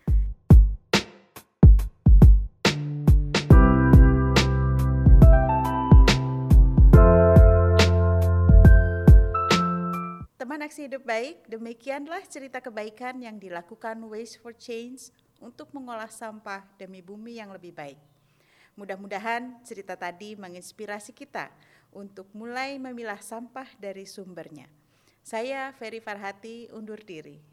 Teman 10.40 10.66
Aksi 10.66 10.90
Hidup 10.90 11.06
Baik, 11.06 11.46
demikianlah 11.46 12.26
cerita 12.26 12.58
kebaikan 12.58 13.22
yang 13.22 13.38
dilakukan 13.38 14.02
Waste 14.10 14.42
for 14.42 14.52
Change 14.52 15.14
untuk 15.40 15.70
mengolah 15.72 16.10
sampah 16.10 16.66
demi 16.76 17.00
bumi 17.06 17.38
yang 17.38 17.54
lebih 17.54 17.72
baik. 17.72 18.09
Mudah-mudahan 18.80 19.60
cerita 19.68 20.00
tadi 20.00 20.40
menginspirasi 20.40 21.12
kita 21.12 21.52
untuk 21.92 22.32
mulai 22.32 22.80
memilah 22.80 23.20
sampah 23.20 23.68
dari 23.76 24.08
sumbernya. 24.08 24.72
Saya 25.20 25.76
Ferry 25.76 26.00
Farhati 26.00 26.72
undur 26.72 27.04
diri. 27.04 27.44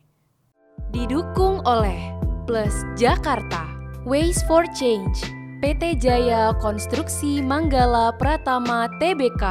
Didukung 0.95 1.67
oleh 1.67 2.15
Plus 2.47 2.87
Jakarta, 2.95 3.67
Waste 4.07 4.47
for 4.47 4.63
Change, 4.79 5.19
PT 5.67 5.99
Jaya 5.99 6.55
Konstruksi 6.63 7.43
Manggala 7.43 8.15
Pratama 8.15 8.87
Tbk, 9.03 9.43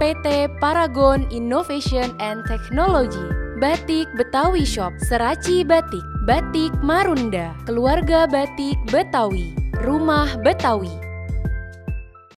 PT 0.00 0.48
Paragon 0.56 1.28
Innovation 1.28 2.16
and 2.16 2.40
Technology, 2.48 3.28
Batik 3.60 4.08
Betawi 4.16 4.64
Shop, 4.64 4.96
Seraci 5.04 5.68
Batik, 5.68 6.00
Batik 6.24 6.72
Marunda, 6.80 7.52
Keluarga 7.68 8.24
Batik 8.24 8.80
Betawi, 8.88 9.52
Rumah 9.84 10.40
Betawi, 10.40 11.09